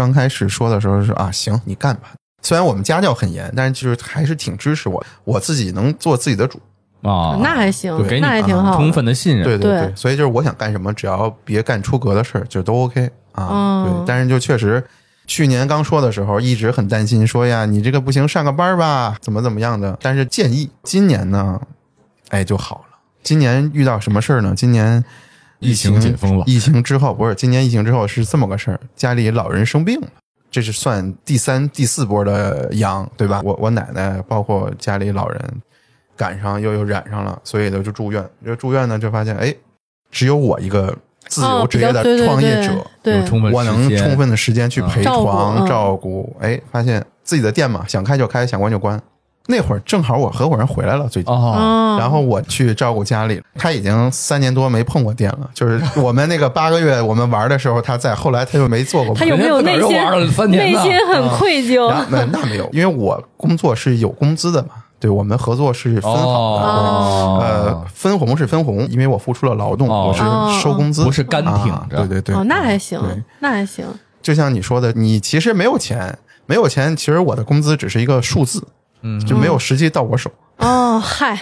[0.00, 2.12] 刚开始说的时候是啊，行，你干吧。
[2.40, 6.58] 虽然我们家教很严，但是就是还是挺支持我，我自己能做自己的主。
[7.02, 8.76] 啊，那还行给，你那还挺好。
[8.76, 9.44] 充分的信任。
[9.44, 13.44] 对对对对，所以就是我想干什么，只要别干出格的事儿，就都 OK 啊。
[13.44, 14.82] 哦对，但是就确实，
[15.26, 19.98] 去年刚说的时候，一直很担心，说呀，你这个不行，上个班吧，怎么怎么样的。
[20.00, 21.60] 但是建议今年呢，
[22.30, 22.96] 哎就好了。
[23.22, 24.54] 今年遇到什么事儿呢？
[24.56, 25.04] 今年
[25.60, 30.08] 疫情解封了疫情之后不是今年疫情之后是这么个事儿，家里老人生病了。
[30.50, 33.40] 这是算第三、第四波的阳，对吧？
[33.44, 35.40] 我我奶奶包括家里老人
[36.16, 38.28] 赶上又又染上了，所以呢就住院。
[38.44, 39.54] 这住院呢就发现，哎，
[40.10, 40.92] 只有我一个
[41.28, 46.34] 自由哦职业的创业者，对对有充分我能充分的时间去陪床、嗯照顾。
[46.40, 49.00] 哎，发现自己的店嘛，想开就开，想关就关。
[49.50, 51.34] 那会儿正好我合伙人回来了，最近。
[51.98, 55.50] 然后我去照顾家里，他已经三年多没碰过店了。
[55.52, 59.14] 就是我们那个八个月我们玩的时候他在，后来他就没做过。
[59.14, 61.92] 他有没有内心内心很愧疚？
[62.08, 66.22] 那那没有，因为我工作是有工资的嘛，对我们合作是分好的。
[66.22, 73.00] 哦，呃，分红是分红，因为我付出了劳动，哦我是收工资，不是干挺啊着对对对，哦，那还行，
[73.40, 73.84] 那还行。
[74.22, 78.62] 就像你说的，你其实没有钱，没有钱，其实我的工资只是一个数字，
[79.02, 80.30] 嗯，就没有实际到我手。
[80.58, 81.40] 哦，嗨，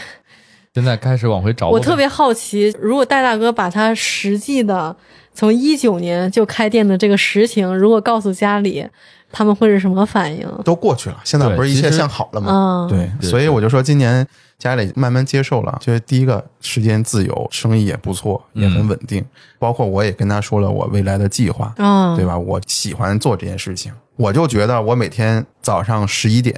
[0.75, 1.69] 现在开始往回找。
[1.69, 4.95] 我特别好奇，如果戴大哥把他实际的
[5.35, 8.87] 从一九年就开店的这个实情，如果告诉家里，
[9.31, 10.49] 他们会是什么反应？
[10.65, 12.53] 都过去了，现在不是一切向好了吗？
[12.53, 14.27] 嗯，对，对所以我就说今年
[14.59, 19.25] 家里慢慢接受了，就是第一个时间自由，生意也不错，也很稳定。
[19.59, 22.39] 包括我也跟他说了我未来的计划，嗯，对吧？
[22.39, 26.57] 我喜欢做这件事情，我就觉得我每天早上十一点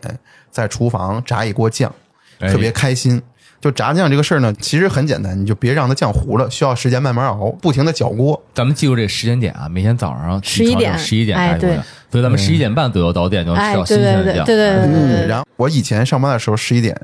[0.50, 1.92] 在厨房炸一锅酱，
[2.38, 3.20] 哎特别开心。
[3.60, 8.42] 就炸酱这个事儿呢，其实很简单，你就别让它酱糊了，需要时间慢慢熬，不停的搅锅。
[8.54, 14.46] 咱们记住这时间点啊，每天早上十一点十一点哎对开始的，所以咱们十一点半左右到店就能吃哎，到对对新鲜的酱。
[14.46, 16.98] 对对对对对然后我以前上班的时候十一点，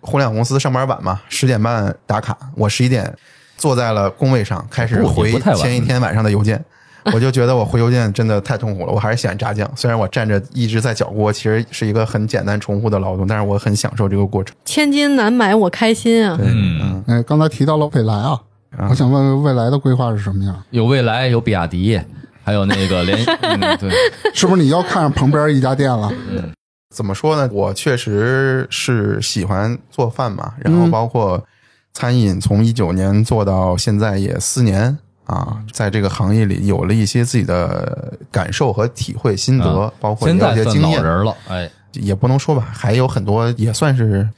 [0.00, 3.10] 互联网公司上班晚嘛，十点半打卡，我十一点
[3.56, 6.62] 坐在了工位上，开始回前一天晚上的邮件。
[7.12, 9.70] 我就觉得我回邮件真的太痛苦了，我还是喜欢炸酱。
[9.76, 14.54] 虽然我站着一直在搅锅，其实是一个很简单重复的劳动，但是我很享受这个过程。
[14.64, 16.38] 千金难买我开心啊！
[16.40, 18.40] 嗯嗯，哎，刚才提到了未来啊，
[18.78, 20.62] 啊我想问问未来的规划是什么样？
[20.70, 22.00] 有未来，有比亚迪，
[22.42, 23.90] 还有那个联， 嗯，对，
[24.32, 26.10] 是不是你要看上旁边一家店了？
[26.30, 26.50] 嗯
[26.94, 27.50] 怎么说呢？
[27.52, 31.44] 我确实是喜欢做饭嘛，然后嗯包括
[31.92, 34.96] 餐饮，从一九年做到现在也四年
[35.26, 44.28] 啊，在这个行业里有了一些自己的感受和体会心得，啊包括也有现在算一些经验，老人了，哎，也不能说吧，还有很多也算是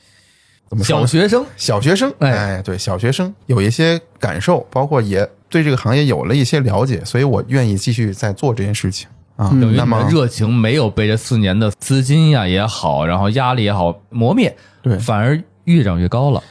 [0.68, 1.44] 怎么说小学生。
[1.56, 2.30] 小学生，哎。
[2.30, 9.08] 哎，对，小学生有一些感受，包括也对这个行业有了一些了解，所以我愿意继续在做这件事情。
[9.36, 9.50] 啊。
[9.52, 14.96] 嗯那于你的热情没有被这四年的资金呀也好，然后压力也好磨灭，对。
[14.98, 16.42] 反而越长越高了。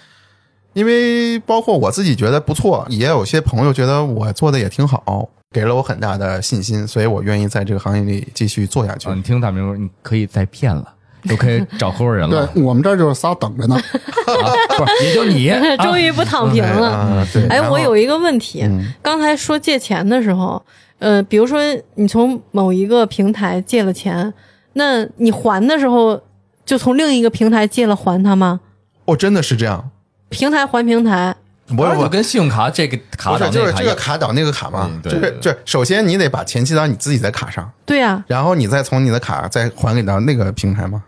[0.75, 9.07] 因为包括我自己觉得不错，也有些朋友觉得我做的也挺好，给了我很大的信心，所以我愿意在这个行业里继续做下去。
[9.07, 10.85] 啊，你听大明说，你可以再骗了，
[11.29, 13.75] 就可以找合伙人了，对我们这儿就是仨等着呢。
[14.27, 15.49] 啊，不是，也就你，
[15.81, 16.89] 终于不躺平了。
[16.91, 17.47] 啊，对。
[17.47, 20.61] 哎，我有一个问题，嗯刚才说借钱的时候，
[20.99, 21.61] 呃，比如说
[21.93, 24.33] 你从某一个平台借了钱，
[24.73, 26.19] 那你还的时候
[26.65, 28.59] 就从另一个平台借了还他吗？
[29.05, 29.91] 哦，真的是这样。
[30.35, 31.35] 平台还平台，
[31.77, 41.03] 我我就跟信用卡这个卡不是就是这个卡倒那个卡嘛嗯，对就是对这首先你得把钱记到你自己的卡上，对呀、然后你再从你的卡再还给到那个平台吗？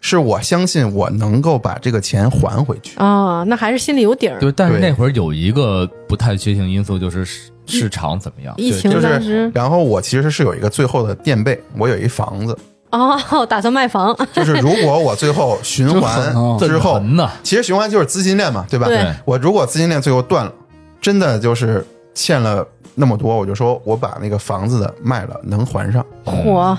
[0.00, 2.98] 是我相信我能够把这个钱还回去。
[2.98, 4.38] 啊，那还是心里有底儿。
[4.38, 8.54] 对，但是那会儿有一个不太确定因素，就是市市场怎么样。
[8.58, 12.54] 疫情就是当时，然后我其实是有一个最后的垫背，我有一房子，
[12.98, 16.22] 哦，打算卖房， 就是如果我最后循环
[16.58, 18.86] 之后，呢，其实循环就是资金链嘛，对吧？
[18.86, 20.52] 对我如果资金链最后断了，
[21.00, 21.84] 真的就是
[22.14, 26.04] 欠了那么多，我就说我把那个房子的卖了，能还上。
[26.24, 26.76] 火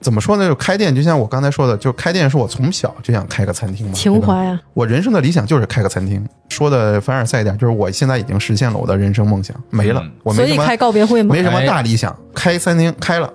[0.00, 0.46] 怎么说呢？
[0.46, 6.24] 就开店，就像我刚才说的，就开店是我从小就想开个餐厅嘛，情怀啊，我人生的理想就是开个餐厅。
[6.48, 11.34] 说的凡尔赛一点，就是我现在已经实现了我的人生梦想，没了嗯，所以开我没什么告别会吗？
[11.34, 13.28] 没什么哎大理想，开餐厅开了，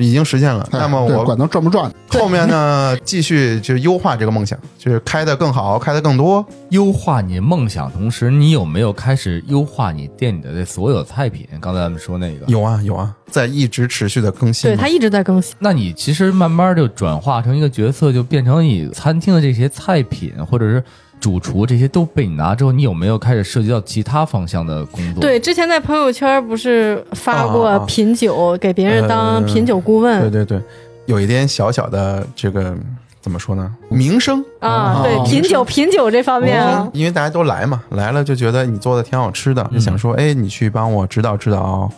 [0.00, 0.68] 已经实现了。
[0.72, 6.44] 那么我管它赚不赚，后面呢，继续就是优化这个梦想，就是开的更好，开的更多。
[6.70, 11.46] 优化你梦想，同时你有没有开始优化你店里的这所有菜品？
[11.60, 14.70] 刚才咱们说那个，有啊有啊，在一直持续的更新。
[14.70, 20.82] 对它一直在更新，那你其实慢慢就转化成一个角色，就变成你餐厅的这些菜品，或者是
[21.20, 25.20] 主厨这些都被你拿之后，你有没有开始涉及到其他方向的工作？
[25.20, 27.82] 对，之前在朋友圈不是发过啊啊。
[27.82, 30.20] 啊品酒，给别人当呃品酒顾问？
[30.22, 30.60] 对对对，
[31.06, 32.74] 有一点小小的这个
[33.20, 33.72] 怎么说呢？
[33.88, 34.42] 名声。
[34.60, 36.62] 啊，对哦品酒品酒这方面。
[36.62, 41.90] 啊，因为大家都来嘛，来了就觉得你做的挺好吃的，就想说，哎，你去帮我指导指导，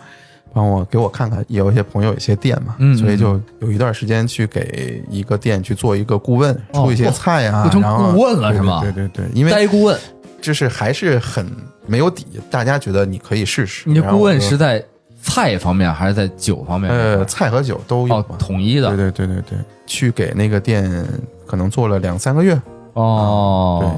[0.53, 1.44] 帮我给我看看。
[1.48, 9.98] 也有一些朋友有一些店嘛，嗯所以就有一段时间去给一个店去做一个顾问，哦出一些菜啊，然后顾问了是吗对对对对，因为呆顾问，
[10.40, 11.46] 就是还是很
[11.86, 13.88] 没有底，大家觉得你可以试试。
[13.88, 14.84] 你的顾问是在
[15.20, 16.90] 菜方面还是在酒方面？
[16.90, 21.07] 呃菜和酒都有哦，统一的对对对对对，去给那个店
[21.46, 22.61] 可能做了两三个月，
[22.94, 23.94] 哦。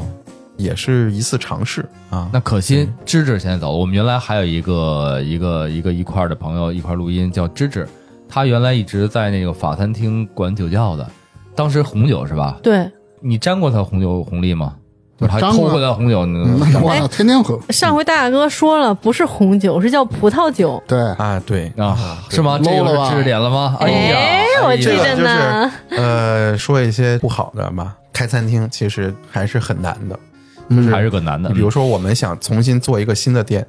[0.57, 2.29] 也是一次尝试啊。
[2.33, 3.79] 那可心芝芝现在走了。
[3.79, 7.89] 我们原来还有一个一个一个一块儿的朋友一块录音，叫芝芝，
[8.29, 11.09] 他原来一直在那个法餐厅管酒窖的，
[11.55, 12.59] 当时红酒是吧？
[12.63, 12.91] 对。
[13.21, 14.75] 你沾过他红酒红利吗？
[15.17, 17.59] 就是他偷回来红酒，嗯那我操，天天喝。
[17.71, 20.83] 上回大哥说了，不是红酒，是叫葡萄酒。
[20.89, 22.59] 对，啊，对啊，是吗？
[22.63, 23.77] 这吧是知识点了吗？
[23.81, 27.97] 哎呀，哎我记得这个呢呃，说一些不好的吧。
[28.13, 30.19] 开餐厅其实还是很难的，
[30.69, 31.51] 嗯还是个难的。
[31.51, 33.67] 比如说，我们想重新做一个新的店，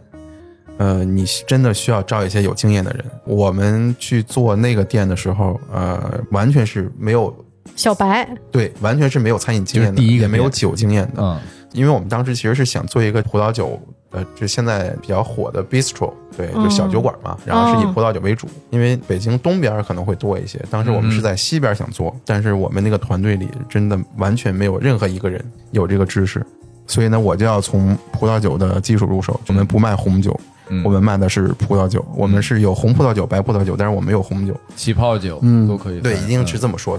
[0.78, 3.06] 呃，你真的需要招一些有经验的人。
[3.26, 7.34] 我们去做那个店的时候，呃，完全是没有
[7.76, 11.22] 小白，对，完全是没有餐饮经验的，第一个也没有酒经验的。
[11.22, 11.40] 嗯，
[11.74, 13.80] 因为我们当时其实是想做一个葡萄酒，
[14.12, 18.48] 呃，就现在比较火的 bistro，对，就小酒馆嘛，然后是以葡萄酒为主。
[18.70, 26.46] 因为北京东边可能会多一些，当时我们是在西边想做，但是我们那个团队里真的完全没有任何一个人有这个知识，
[26.88, 29.40] 所以呢，我就要从葡萄酒的基础入手。
[29.48, 30.38] 我们不卖红酒，
[30.70, 34.56] 嗯我们卖的是葡萄酒，我们是有红葡萄酒、白葡萄酒，但是我们没有红酒。
[34.76, 36.00] 起泡酒，嗯都可以。
[36.00, 36.98] 对，一定是这么说。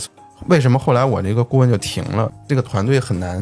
[0.49, 2.31] 为什么后来我这个顾问就停了？
[2.47, 3.41] 这个团队很难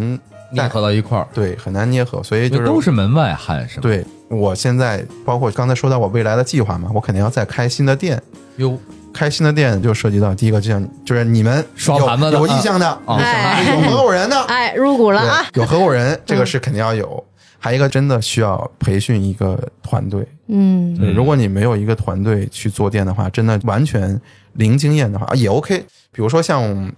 [0.53, 8.23] 捏合到一块儿，对，很难捏合，所以就是都是门外汉，是吧？，对我现在包括刚才说到我未来的计划嘛，我肯定要再开新的店。
[8.57, 8.79] 哟，
[9.15, 15.47] 开新的店就涉及到第一个，就像就是你们有刷盘子的有意向的，啊哎有合伙人的，哎，入股了啊！
[15.55, 17.25] 有合伙人， 这个是肯定要有。
[17.59, 24.21] 还一个真的需要培训一个团队，嗯，如果你没有一个团队去做店的话，真的完全
[24.53, 25.79] 零经验的话也 OK。
[26.13, 26.93] 比如说像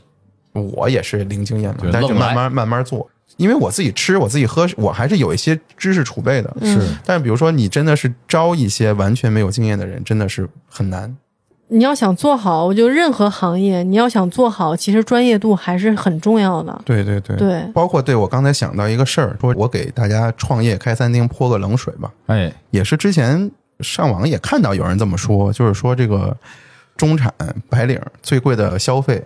[0.52, 6.52] 我也是零经验嘛，但是就慢慢慢慢做，因为我自己吃我自己喝，我还是有一些知识储备的。
[6.60, 11.16] 嗯是但是比如说你真的是招一些完全没有经验的人，真的是很难。
[11.68, 16.80] 你要想做好，我就任何行业，你要想做好，其实专业度还是很重要的。
[16.84, 23.50] 对对对对包括对我刚才想到一个事儿，说我给大家创业开餐厅泼个冷水吧，哎，也是之前
[23.80, 26.36] 上网也看到有人这么说，就是说这个
[26.96, 27.32] 中产
[27.68, 29.22] 白领最贵的消费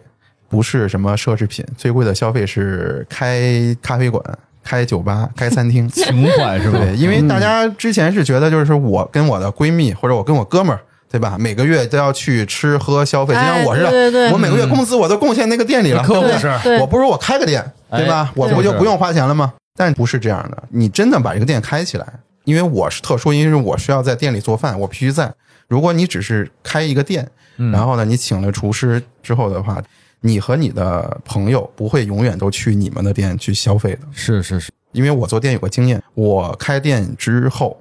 [0.49, 4.23] 不是什么奢侈品，最贵的消费是开咖啡馆、
[4.65, 5.87] 开酒吧、开餐厅。
[5.91, 6.79] 情怀是吧？
[6.79, 10.81] 对，因为大家之前是觉得，就是我跟我的闺蜜或者我跟我哥们儿，
[11.11, 11.37] 对吧？
[11.39, 18.33] 每个月都要去吃喝消费，就像哎我似的，对对对我每个月工资我都贡献那个店里了，对不可不是我不如我开个店，对吧？
[18.37, 19.53] 我不就不用花钱了吗？
[19.77, 22.07] 但不是这样的，你真的把这个店开起来，
[22.45, 25.33] 因为我是特殊，因为我需要在店里做饭，我必须在。
[25.67, 29.83] 如果你只是开一个店，嗯然后呢，你请了厨师之后的话，
[30.21, 34.01] 你和你的朋友不会永远都去你们的店去消费的。
[34.13, 37.81] 是是是，因为我做店有个经验，我开店之后，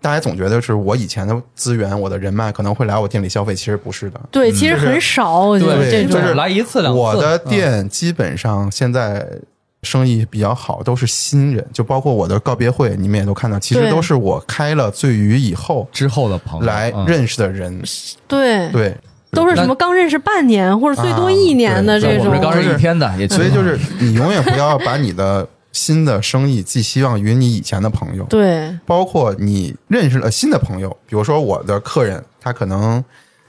[0.00, 4.20] 大家总觉得是我以前的资源、我的人脉可能会来我店里消费，其实不是的。
[4.30, 9.26] 对，其实很少，我觉得对这种就是来一次两次，我的店基本上现在
[9.82, 17.82] 生意比较好，都是新人，就包括我的告别会，你们也都看到，其实都是我开了醉鱼以后之后的朋友嗯来认识的人。
[18.28, 18.96] 对，对，
[19.32, 22.42] 都是什么刚认识半年或者最多一年的这种我们这。
[22.42, 28.24] 刚认识一天的，也所以就是你永远不要把你的新的生意寄希望于你以前的朋友。
[28.24, 33.04] 对包括你认识了新的朋友，比如说我的客人，他可能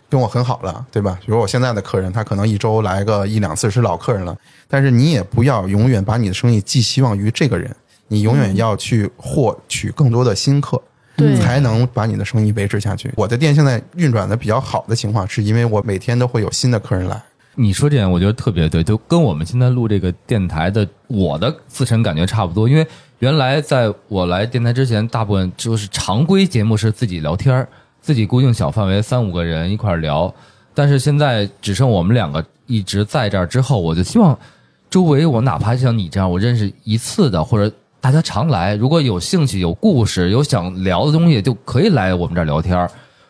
[0.09, 1.17] 跟我很好了，对吧？
[1.25, 7.73] 比如我现在的客人，他可能一周来个一两次是老客人了，但是你也不要永远把你的生意寄希望于这个人，
[8.09, 10.81] 你永远要去获取更多的新客。
[11.15, 13.11] 对才能把你的生意维持下去。
[13.15, 17.19] 我的店现在运转的比较好的情况，是因为我每天都会有新的客人来。
[17.59, 22.69] 你说这点，我觉得特别对，就跟我们现在录这个电台的我的自身感觉差不多。
[22.69, 22.85] 因为
[23.19, 27.67] 原来在我来电台之前，大部分就是常规节目是自己聊天儿
[27.99, 30.33] 自己固定小范围三五个人一块儿聊，
[30.73, 34.37] 但是现在只剩我们两个一直在这儿之后，我就希望
[34.89, 37.73] 周围我哪怕像你这样，我认识一次的或者。
[37.99, 42.89] 大家常来，如果有兴趣、有故事、有想聊的东西，就可以来我们这儿聊天儿。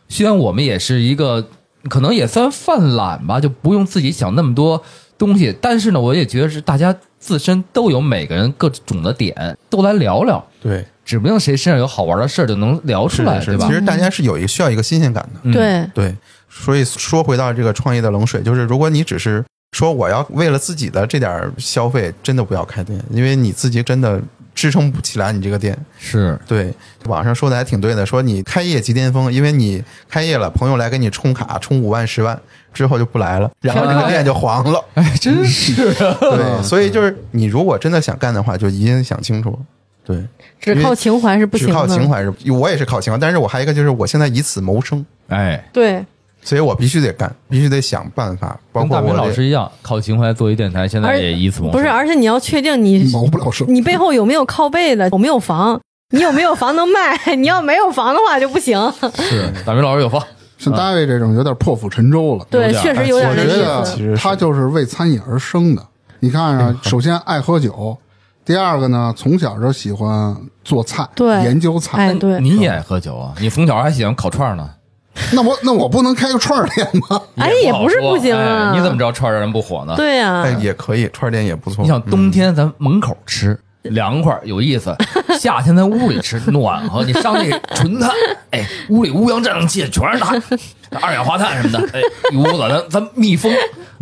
[0.09, 1.43] 虽然我们也是一个，
[1.87, 4.81] 可能也算犯懒吧，就不用自己想那么多
[5.17, 5.55] 东西。
[5.61, 13.73] 但是呢，我也觉得是大家自身都有每个人各种的点，都来聊聊，对，指不定谁身上有好玩的事儿就能聊出来，是吧其？
[13.73, 15.39] 实大家是有一个需要一个新鲜感的。
[15.43, 16.15] 嗯对对，
[16.49, 24.21] 所以说回到这个创业的冷水，就是如果你只是说我要为了自己的这点儿消费，真的不要开店，因为你自己真的
[24.57, 25.77] 支撑不起来你这个店。
[25.99, 26.73] 是对，
[27.05, 32.37] 网上说的还挺对的，说你开业即巅峰，因为你开业了，朋友来给你充卡，充五万、十万
[32.73, 34.83] 之后就不来了，然后这个店就黄了。
[34.95, 39.57] 哎，真是啊，对，所以就是你如果真的想干的话，就一定想清楚。
[40.03, 40.25] 对，
[40.59, 41.73] 只靠情怀是不行的。
[41.73, 46.03] 只靠情怀是，我也是靠情怀，但是我还有一个就是我现在以此谋生，哎，对，
[46.47, 51.73] 所以我必须得干，必须得想办法，包跟大明括我得老师一样，靠情怀做一电台，现在也以此谋生。
[51.73, 53.67] 不是，而且你要确定你谋不了生。
[53.67, 55.77] 你背后有没有靠背的，有没有房，
[56.11, 57.35] 你有没有房能卖？
[57.35, 58.79] 你要没有房的话就不行。
[59.19, 60.23] 是大明老师有房，
[60.57, 62.47] 像大卫这种有点破釜沉舟了。
[62.49, 63.43] 对，确实有点我觉
[64.07, 65.85] 得他就是为餐饮而生的。
[66.21, 67.97] 你看啊，首先爱喝酒，
[68.45, 70.33] 第二个呢，从小就喜欢
[70.63, 71.97] 做菜，对研究菜。
[71.97, 73.33] 哎，对，你也爱喝酒啊？
[73.41, 74.69] 你从小还喜欢烤串呢？
[75.33, 77.21] 那我那我不能开个串儿店吗？
[77.37, 79.93] 哎也不是不行啊哎你怎么知道串儿让人不火呢？
[79.97, 81.81] 对呀、哎也可以，串儿店也不错。
[81.81, 83.57] 你想冬天咱门口吃。
[83.83, 84.93] 凉快有意思，
[85.39, 87.05] 夏天在屋里吃暖和。
[87.05, 88.09] 你上那纯炭，
[88.51, 90.41] 哎，屋里乌烟瘴气全是碳，
[91.01, 93.51] 二氧化碳什么的，哎，一屋子咱咱密封，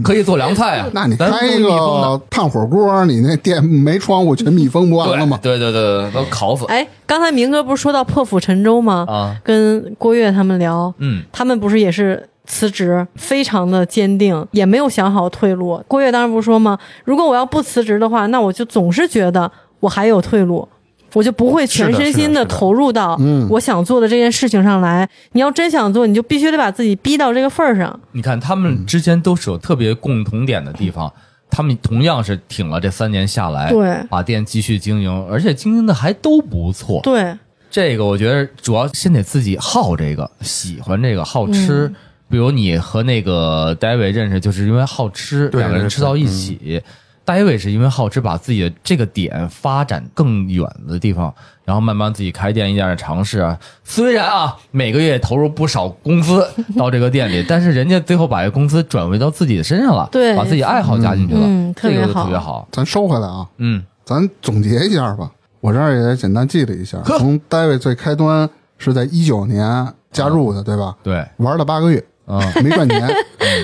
[0.04, 0.88] 可以做凉菜啊。
[0.94, 5.40] 那你咱开个炭火锅，你那店没窗户全密封不完了吗？
[5.42, 6.66] 对对对对，都烤死。
[6.68, 9.06] 哎，刚才明哥不是说到破釜沉舟吗？
[9.08, 15.82] 啊，跟郭跃他们聊，嗯，他们不是也是辞职，非常的坚定，也没有想好退路。
[15.88, 16.78] 郭跃当时不是说吗？
[17.04, 20.68] 如果我要不辞职的话，那我就总是觉得我还有退路。
[21.16, 25.10] 我就不会全身心的投入到嗯我想做的这件事情上来。
[25.32, 28.00] 你要真想做，你就必须得把自己逼到这个份儿上。
[28.12, 31.12] 你看他们之间都是有特别共同点的地方，
[31.50, 37.00] 他们同样是挺了这三年下来，对把店继续经营，而且经营的还都不错。
[37.02, 37.36] 对，
[37.72, 41.88] 这个我觉得主要先得自己好这个，喜欢这个，好吃。
[41.88, 41.96] 嗯
[42.28, 46.82] 比如你和那个 David 认识，就是因为好吃，两个人吃到一起。
[47.26, 53.58] David 是因为好吃，把自己的这个点发展更远的地方，然后慢慢自己开店，一点点尝试啊。
[53.84, 56.48] 虽然啊，每个月投入不少工资
[56.78, 62.68] 到这个店里，但是人家最后把这工资转回到自己的身上了，对把自己爱好加进去了，嗯嗯特别这个就特别好。
[62.72, 65.32] 咱收回来啊，嗯，咱总结一下吧。
[65.62, 68.48] 我这儿也简单记了一下，从 David 最开端
[68.78, 70.96] 是在一九年加入的，对吧？
[71.02, 73.10] 对，玩了八个月，啊没赚钱，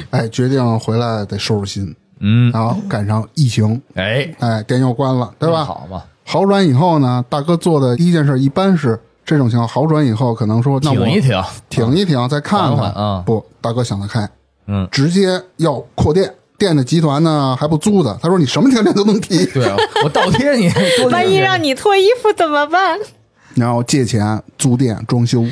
[0.09, 5.65] 哎，决定回来得收拾心，嗯，然后赶上疫情，哎，哎，店又关了，对吧？
[5.65, 13.23] 好嘛，好转以后呢，大哥做的第一件事，一般是这种情况好转以后，可能说那我挺一挺，挺一挺，再看看啊。
[13.25, 14.29] 不，大哥想得开，
[14.67, 18.17] 嗯，直接要扩店，店的集团呢还不租的。
[18.21, 20.69] 他说你什么条件都能提，对啊，我倒贴你，
[21.11, 22.99] 万一让你脱衣服怎么办？
[23.55, 25.43] 然后借钱租店装修，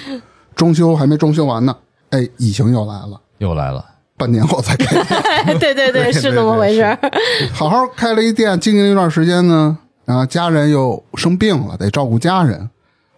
[0.56, 1.76] 装修还没装修完呢，
[2.12, 3.84] 哎，疫情又来了，又来了，
[4.20, 5.02] 半年后才开。
[5.58, 6.86] 对对 对，是这么回事。
[7.54, 12.70] 好好开了一店，经营一段时间呢，然后，家人又生病了，得照顾家人。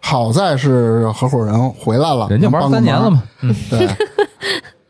[0.04, 3.88] 好在是合伙人回来了，人家玩三年了嘛，嗯，对，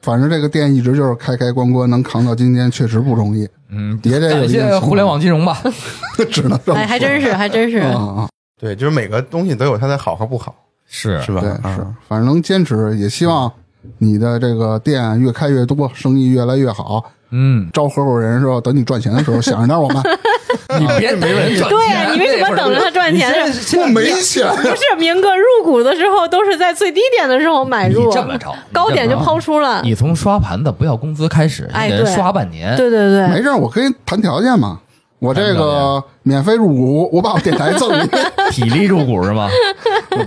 [0.02, 3.48] 反正这个店一直就是开开关关，能扛到今天确实不容易。
[3.70, 5.62] 嗯，也得有感一定情况谢互联网金融吧。
[6.32, 7.80] 只能这么哎，还真是，还真是。
[7.80, 10.56] 啊啊，对，就是每个东西都有它的好和不好，
[10.88, 11.42] 是是吧？
[11.42, 13.52] 对，啊是，反正能坚持，也希望
[14.00, 17.04] 你的这个店越开越多，生意越来越好。
[17.34, 20.02] 嗯，招合伙人的时候，等你赚钱的时候，想着点我们。
[20.80, 29.82] 你别没人赚对钱你为什么等着他赚钱你现在我没钱，不是明哥入股的时候都是在最低点的时候买入，你这么着高点就抛出了。
[29.84, 32.76] 你从刷盘子不要工资开始，你得哎对刷半年。
[32.78, 34.80] 对对对，没事，我可以谈条件嘛。
[35.20, 38.10] 我这个免费入股，我把我电台赠你。
[38.50, 39.48] 体力入股是吗？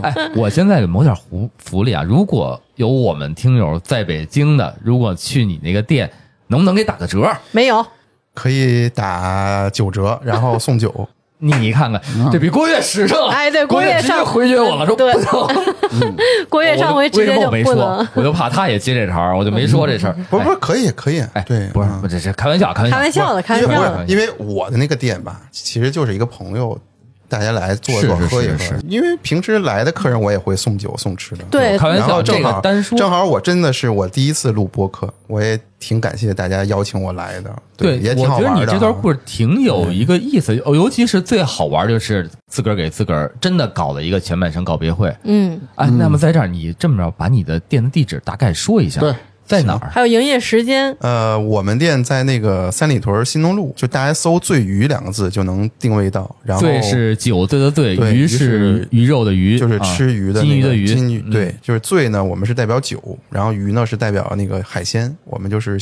[0.03, 2.03] 哎，我现在给某点福福利啊！
[2.03, 6.11] 如果有我们听友在北京的，如果去你那个店，
[6.49, 7.31] 能不能给打个折？
[7.53, 7.85] 没有，
[8.35, 11.09] 可以打九折，然后送酒。
[11.39, 12.01] 你看看，
[12.33, 13.29] 这比郭跃实诚了。
[13.29, 16.17] 哎对郭直接郭跃上回绝我了，说不对能。
[16.49, 18.09] 郭跃上回直接就没不能说，。
[18.15, 20.15] 我就怕他也接这茬儿，我就没说这事儿。
[20.31, 24.07] 不 是不是，可以可以，哎，对，不是啊，不是，这开玩笑，开玩笑，开玩笑的，开玩笑的。
[24.07, 26.79] 是因为我的那个店吧，其实就是一个朋友，
[27.29, 28.77] 大家来坐坐喝一喝。
[28.89, 31.45] 因为平时来的客人，我也会送酒送吃的。
[31.51, 37.55] 对开玩笑，这然后正好个单说正好我真的是我第一次录播客，我也挺感谢大家邀请我来的。
[37.77, 38.73] 对，也挺我觉得你好玩的啊。
[38.73, 45.15] 这段故事挺有一个意思，哦，尤其是最好玩就是自个儿给自个儿真的搞了一个前半生告别会。
[45.25, 49.15] 嗯，哎，那么在这儿，你这么着把你的店的地址大概说一下，对，
[49.47, 49.91] 在哪儿？
[49.91, 56.35] 还有营业时间，呃，我们店在那个三里屯新东路，就大家搜“醉鱼”两个字就能定位到。
[56.43, 65.79] 然后醉是酒醉的醉，鱼对鱼是鱼肉的鱼，就是啊吃鱼的、那个金鱼的鱼，金鱼嗯对，就是醉呢，我们是代表酒，然后鱼呢是代表那个海鲜，我们就是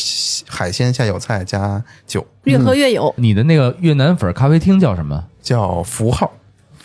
[0.48, 3.14] 海鲜下酒菜加酒，越喝越有。
[3.16, 5.24] 你的那个越南粉咖啡厅叫什么？
[5.40, 6.32] 叫符号。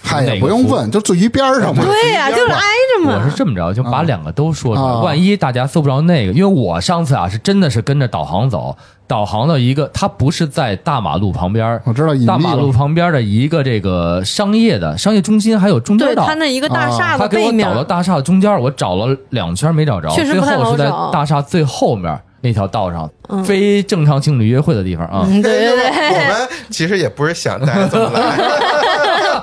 [0.07, 1.83] 嗨呀，哪个不用问，就坐一边儿上嘛。
[1.83, 2.61] 对呀，就是挨
[2.95, 3.21] 着嘛。
[3.21, 16.33] 我是这么着，就把两个都说出来，啊万一大家搜不着那个，因为我上次啊是真的是跟着导航走，导航到一个，它不是在大马路旁边，我知道大马路旁边的一个这个商业的商业中心，还有中间道对他。
[16.35, 25.25] 那一个大厦他给我导到大厦的中间，我找了两圈没找着，最确实是在大厦最后面那条道上，嗯非正常情侣约会的地方啊。
[25.27, 28.37] 嗯，对 对我对，们其实也不是想大家怎么来，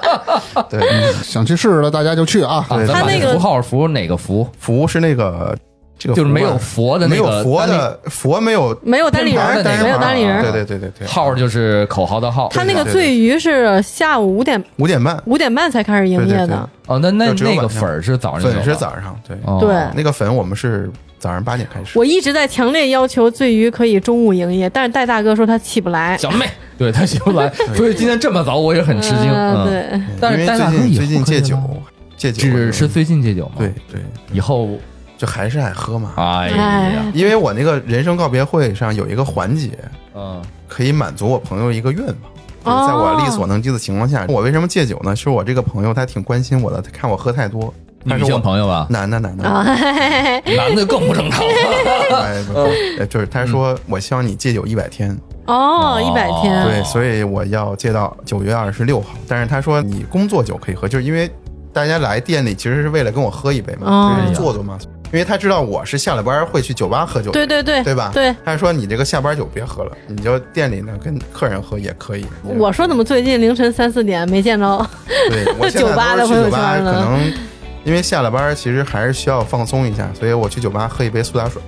[0.70, 2.64] 对，想去试试的大家就去啊。
[2.68, 4.48] 啊，对咱把他那个符号符哪个符？
[4.58, 5.56] 符是那个
[6.04, 10.52] 这个就是没有佛的那个没有佛的佛没有没有单立人儿，的那个没有单立人对儿。
[10.52, 12.48] 对对对对，号就是口号的号。
[12.50, 21.98] 他那个醉鱼是下午五点五点半，五点半才开始营业的，哦，那那那个粉儿是早上粉是早上对，哦对那个粉我们是早上八点开始。
[21.98, 26.18] 我一直在强烈要求醉鱼可以中午营业，但是戴大哥说他起不来。
[26.18, 26.46] 小妹，
[26.76, 29.32] 对他起不来，所以今天这么早我也很吃惊。
[29.64, 31.58] 对，但是因为戴大哥最近最近戒酒
[32.16, 33.54] 戒酒只是最近戒酒吗？
[33.58, 34.00] 对，对，
[34.32, 34.68] 以后
[35.16, 36.12] 就还是爱喝嘛。
[36.16, 39.70] 哎呀哎，因为我那个人生告别会上有一个环节，
[40.14, 42.14] 嗯可以满足我朋友一个愿望。
[42.64, 45.14] 就是哦在我力所能及的情况下，我为什么戒酒呢？
[45.14, 47.72] 是我这个朋友他挺关心我的，他看我喝太多。
[48.06, 51.42] 他女性朋友吧，男的男的，啊，嘿嘿嘿男的更不正常
[53.08, 59.14] 就是他说我希望你戒酒一百天，哦，一百天，哦对，所以我要戒到九月二十六号。
[59.26, 61.30] 但是他说你工作酒可以喝，就是因为
[61.72, 64.78] 大家来店里其实是为了跟我喝一杯嘛，哦就是坐坐嘛。
[65.14, 68.10] 因为他知道我是下了班会去酒吧喝酒，对对对对吧？
[68.12, 72.26] 对，他说你这个下班酒别喝了，你就店里呢跟客人喝也可以。
[72.42, 74.84] 我说怎么最近凌晨三四点没见着？
[75.30, 77.32] 对我 现在酒吧是去酒吧，朋友圈呢可能
[77.84, 81.62] 因为下了班其实还是需要放松一下，所以我去酒吧喝一杯苏打水。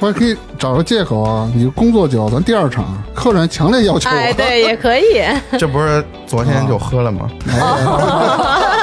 [0.00, 4.14] 或者可以找个借口啊，你工作酒，咱第二场客人强烈要求我。
[4.14, 5.24] 哎，对， 也可以。
[5.58, 7.28] 这不是昨天就喝了吗？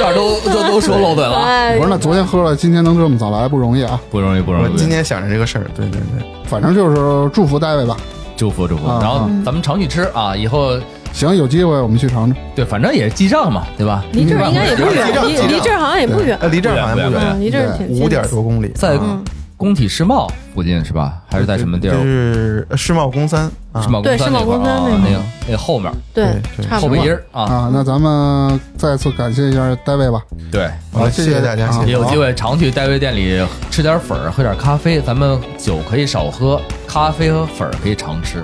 [0.00, 4.00] 这儿都这都说漏嘴了，哎我说那昨天喝了，今天能这么早来不容易啊。
[4.10, 4.72] 不容易不容易。
[4.72, 7.94] 我今天想着这个事儿，对对对，反正就是祝福大卫吧。
[8.34, 10.72] 祝福祝福，啊然后咱们常去吃啊，以后
[11.12, 12.42] 行，有机会我们去尝尝。
[12.54, 14.02] 对，反正也是记账嘛，对吧？
[14.12, 15.06] 离这儿应该也不远，
[15.46, 18.68] 离这儿好像也不远呃，离这儿好像不不远嗯，离这儿挺近五点多公里。
[18.74, 19.22] 在嗯
[19.60, 21.18] 工体世贸附近是吧？
[21.30, 22.02] 还是在什么地就儿？
[22.02, 23.42] 是呃世贸公三
[23.72, 27.12] 啊，世贸对世贸公三那块儿公三那块儿啊那个那个后面对对，对差不多后背音。
[27.12, 30.18] 儿啊，啊，那咱们再次感谢一下戴维吧。
[30.50, 30.70] 对。
[30.94, 34.98] 好，谢谢大家，啊谢谢也有机会常去戴维店里吃点粉儿，喝点咖啡。
[34.98, 36.58] 咱们酒可以少喝，
[36.88, 38.42] 咖啡和粉儿可以常吃。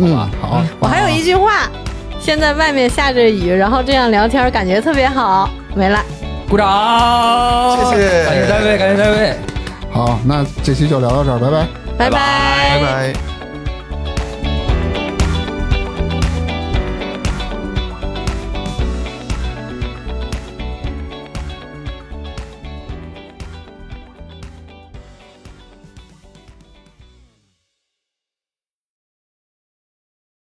[0.00, 1.70] 好，吧好，我还有一句话，
[2.18, 5.48] 现在外面下着雨，然后这样聊天感觉特别好。
[5.76, 6.04] 没了。
[6.50, 6.66] 鼓掌！
[7.92, 9.55] 谢谢感谢戴维，感谢戴维。
[9.96, 11.66] 好，那这期就聊到这儿，拜拜。
[11.96, 13.35] 拜拜拜拜拜。